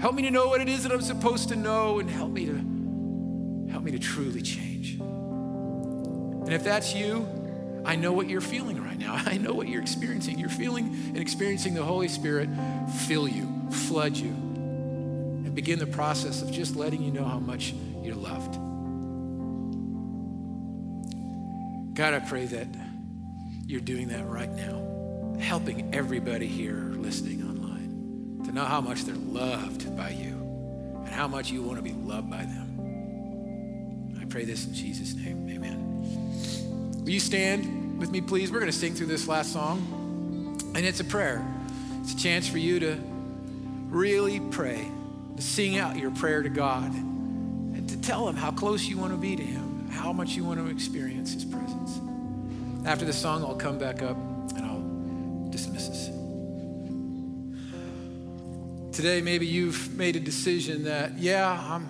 Help 0.01 0.15
me 0.15 0.23
to 0.23 0.31
know 0.31 0.47
what 0.47 0.59
it 0.59 0.67
is 0.67 0.81
that 0.83 0.91
I'm 0.91 1.01
supposed 1.01 1.49
to 1.49 1.55
know 1.55 1.99
and 1.99 2.09
help 2.09 2.31
me 2.31 2.47
to 2.47 3.69
help 3.71 3.83
me 3.83 3.91
to 3.91 3.99
truly 3.99 4.41
change. 4.41 4.95
And 4.99 6.51
if 6.51 6.63
that's 6.63 6.95
you, 6.95 7.27
I 7.85 7.95
know 7.95 8.11
what 8.11 8.27
you're 8.27 8.41
feeling 8.41 8.83
right 8.83 8.97
now. 8.97 9.13
I 9.25 9.37
know 9.37 9.53
what 9.53 9.67
you're 9.67 9.83
experiencing. 9.83 10.39
You're 10.39 10.49
feeling 10.49 10.95
and 11.09 11.19
experiencing 11.19 11.75
the 11.75 11.83
Holy 11.83 12.07
Spirit 12.07 12.49
fill 13.05 13.27
you, 13.27 13.47
flood 13.69 14.17
you, 14.17 14.35
begin 15.53 15.79
the 15.79 15.87
process 15.87 16.41
of 16.41 16.51
just 16.51 16.75
letting 16.75 17.01
you 17.01 17.11
know 17.11 17.25
how 17.25 17.39
much 17.39 17.73
you're 18.01 18.15
loved. 18.15 18.55
God, 21.95 22.13
I 22.13 22.19
pray 22.19 22.45
that 22.47 22.67
you're 23.67 23.81
doing 23.81 24.07
that 24.09 24.27
right 24.27 24.51
now, 24.51 25.37
helping 25.39 25.93
everybody 25.93 26.47
here 26.47 26.91
listening 26.95 27.43
online 27.43 28.41
to 28.45 28.51
know 28.51 28.65
how 28.65 28.81
much 28.81 29.03
they're 29.03 29.15
loved 29.15 29.95
by 29.95 30.09
you 30.09 30.33
and 31.05 31.09
how 31.09 31.27
much 31.27 31.51
you 31.51 31.61
want 31.61 31.77
to 31.77 31.83
be 31.83 31.93
loved 31.93 32.29
by 32.29 32.43
them. 32.43 34.17
I 34.19 34.25
pray 34.25 34.45
this 34.45 34.65
in 34.65 34.73
Jesus' 34.73 35.13
name. 35.13 35.47
Amen. 35.49 37.03
Will 37.03 37.09
you 37.09 37.19
stand 37.19 37.99
with 37.99 38.09
me, 38.09 38.21
please? 38.21 38.51
We're 38.51 38.59
going 38.59 38.71
to 38.71 38.77
sing 38.77 38.95
through 38.95 39.07
this 39.07 39.27
last 39.27 39.53
song, 39.53 40.57
and 40.75 40.85
it's 40.85 40.99
a 40.99 41.03
prayer. 41.03 41.45
It's 42.01 42.13
a 42.13 42.17
chance 42.17 42.47
for 42.47 42.57
you 42.57 42.79
to 42.79 42.97
really 43.89 44.39
pray, 44.39 44.89
to 45.35 45.41
sing 45.41 45.77
out 45.77 45.97
your 45.97 46.11
prayer 46.11 46.43
to 46.43 46.49
God, 46.49 46.93
and 46.93 47.87
to 47.89 48.01
tell 48.01 48.27
Him 48.27 48.35
how 48.35 48.51
close 48.51 48.85
you 48.85 48.97
want 48.97 49.11
to 49.11 49.17
be 49.17 49.35
to 49.35 49.43
Him, 49.43 49.89
how 49.89 50.13
much 50.13 50.35
you 50.35 50.43
want 50.43 50.59
to 50.59 50.67
experience 50.67 51.33
His 51.33 51.45
presence. 51.45 51.99
After 52.85 53.05
the 53.05 53.13
song, 53.13 53.43
I'll 53.43 53.55
come 53.55 53.77
back 53.77 54.01
up 54.01 54.17
and 54.55 54.65
I'll 54.65 55.49
dismiss 55.49 55.89
us. 55.89 56.09
Today, 58.95 59.21
maybe 59.21 59.47
you've 59.47 59.97
made 59.97 60.15
a 60.15 60.19
decision 60.19 60.83
that, 60.83 61.17
yeah, 61.17 61.49
I'm, 61.49 61.87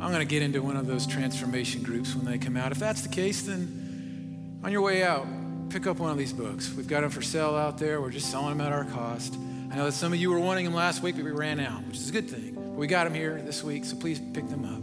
I'm 0.00 0.10
going 0.12 0.18
to 0.18 0.26
get 0.26 0.42
into 0.42 0.60
one 0.60 0.76
of 0.76 0.86
those 0.86 1.06
transformation 1.06 1.82
groups 1.82 2.14
when 2.14 2.26
they 2.26 2.36
come 2.36 2.56
out. 2.56 2.72
If 2.72 2.78
that's 2.78 3.00
the 3.00 3.08
case, 3.08 3.42
then 3.42 4.60
on 4.62 4.70
your 4.70 4.82
way 4.82 5.02
out, 5.02 5.26
pick 5.70 5.86
up 5.86 5.98
one 5.98 6.10
of 6.10 6.18
these 6.18 6.32
books. 6.32 6.72
We've 6.74 6.88
got 6.88 7.00
them 7.02 7.10
for 7.10 7.22
sale 7.22 7.54
out 7.54 7.78
there. 7.78 8.00
We're 8.00 8.10
just 8.10 8.30
selling 8.30 8.58
them 8.58 8.66
at 8.66 8.72
our 8.72 8.84
cost. 8.84 9.34
I 9.70 9.76
know 9.76 9.86
that 9.86 9.92
some 9.92 10.12
of 10.12 10.18
you 10.18 10.30
were 10.30 10.38
wanting 10.38 10.64
them 10.64 10.74
last 10.74 11.02
week, 11.02 11.16
but 11.16 11.24
we 11.24 11.30
ran 11.30 11.58
out, 11.60 11.82
which 11.86 11.96
is 11.96 12.08
a 12.08 12.12
good 12.12 12.28
thing. 12.28 12.55
We 12.76 12.86
got 12.86 13.04
them 13.04 13.14
here 13.14 13.40
this 13.42 13.64
week, 13.64 13.84
so 13.84 13.96
please 13.96 14.20
pick 14.20 14.48
them 14.48 14.64
up. 14.64 14.78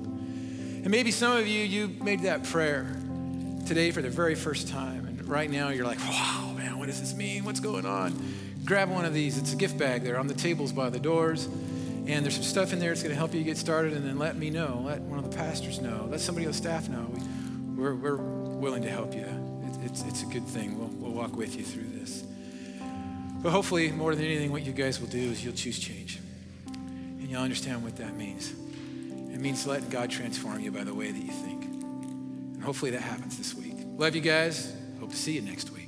And 0.83 0.89
maybe 0.89 1.11
some 1.11 1.37
of 1.37 1.47
you, 1.47 1.63
you 1.63 1.87
made 2.03 2.21
that 2.23 2.43
prayer 2.43 2.83
today 3.65 3.91
for 3.91 4.01
the 4.01 4.09
very 4.09 4.35
first 4.35 4.67
time. 4.67 5.05
And 5.05 5.27
right 5.27 5.49
now 5.49 5.69
you're 5.69 5.85
like, 5.85 5.99
wow, 5.99 6.53
man, 6.57 6.77
what 6.77 6.87
does 6.87 6.99
this 6.99 7.13
mean? 7.13 7.45
What's 7.45 7.59
going 7.59 7.85
on? 7.85 8.13
Grab 8.65 8.89
one 8.89 9.05
of 9.05 9.13
these. 9.13 9.37
It's 9.37 9.53
a 9.53 9.55
gift 9.55 9.77
bag 9.77 10.03
there 10.03 10.19
on 10.19 10.27
the 10.27 10.33
tables 10.33 10.73
by 10.73 10.89
the 10.89 10.99
doors. 10.99 11.45
And 11.45 12.25
there's 12.25 12.35
some 12.35 12.43
stuff 12.43 12.73
in 12.73 12.79
there 12.79 12.89
that's 12.89 13.03
going 13.03 13.11
to 13.11 13.17
help 13.17 13.33
you 13.33 13.43
get 13.43 13.57
started. 13.57 13.93
And 13.93 14.05
then 14.05 14.17
let 14.17 14.35
me 14.35 14.49
know. 14.49 14.81
Let 14.83 15.01
one 15.01 15.19
of 15.19 15.29
the 15.29 15.37
pastors 15.37 15.79
know. 15.79 16.07
Let 16.09 16.19
somebody 16.19 16.45
on 16.45 16.51
the 16.51 16.57
staff 16.57 16.89
know. 16.89 17.05
We, 17.05 17.81
we're, 17.81 17.95
we're 17.95 18.17
willing 18.17 18.81
to 18.81 18.89
help 18.89 19.13
you 19.13 19.25
it's, 19.85 20.03
it's 20.03 20.23
a 20.23 20.25
good 20.25 20.47
thing. 20.47 20.77
We'll, 20.77 20.89
we'll 20.89 21.11
walk 21.11 21.35
with 21.35 21.55
you 21.57 21.63
through 21.63 21.87
this. 21.99 22.23
But 23.41 23.51
hopefully, 23.51 23.91
more 23.91 24.15
than 24.15 24.25
anything, 24.25 24.51
what 24.51 24.65
you 24.65 24.71
guys 24.71 24.99
will 24.99 25.07
do 25.07 25.19
is 25.19 25.43
you'll 25.43 25.53
choose 25.53 25.77
change. 25.77 26.19
You'll 27.33 27.41
understand 27.41 27.83
what 27.83 27.97
that 27.97 28.15
means. 28.15 28.51
It 29.33 29.39
means 29.39 29.65
letting 29.65 29.89
God 29.89 30.11
transform 30.11 30.59
you 30.59 30.71
by 30.71 30.83
the 30.83 30.93
way 30.93 31.09
that 31.09 31.19
you 31.19 31.31
think. 31.31 31.65
And 31.65 32.61
hopefully 32.61 32.91
that 32.91 33.01
happens 33.01 33.39
this 33.39 33.55
week. 33.55 33.73
Love 33.97 34.13
you 34.13 34.21
guys. 34.21 34.71
Hope 34.99 35.09
to 35.09 35.15
see 35.15 35.31
you 35.31 35.41
next 35.41 35.71
week. 35.71 35.82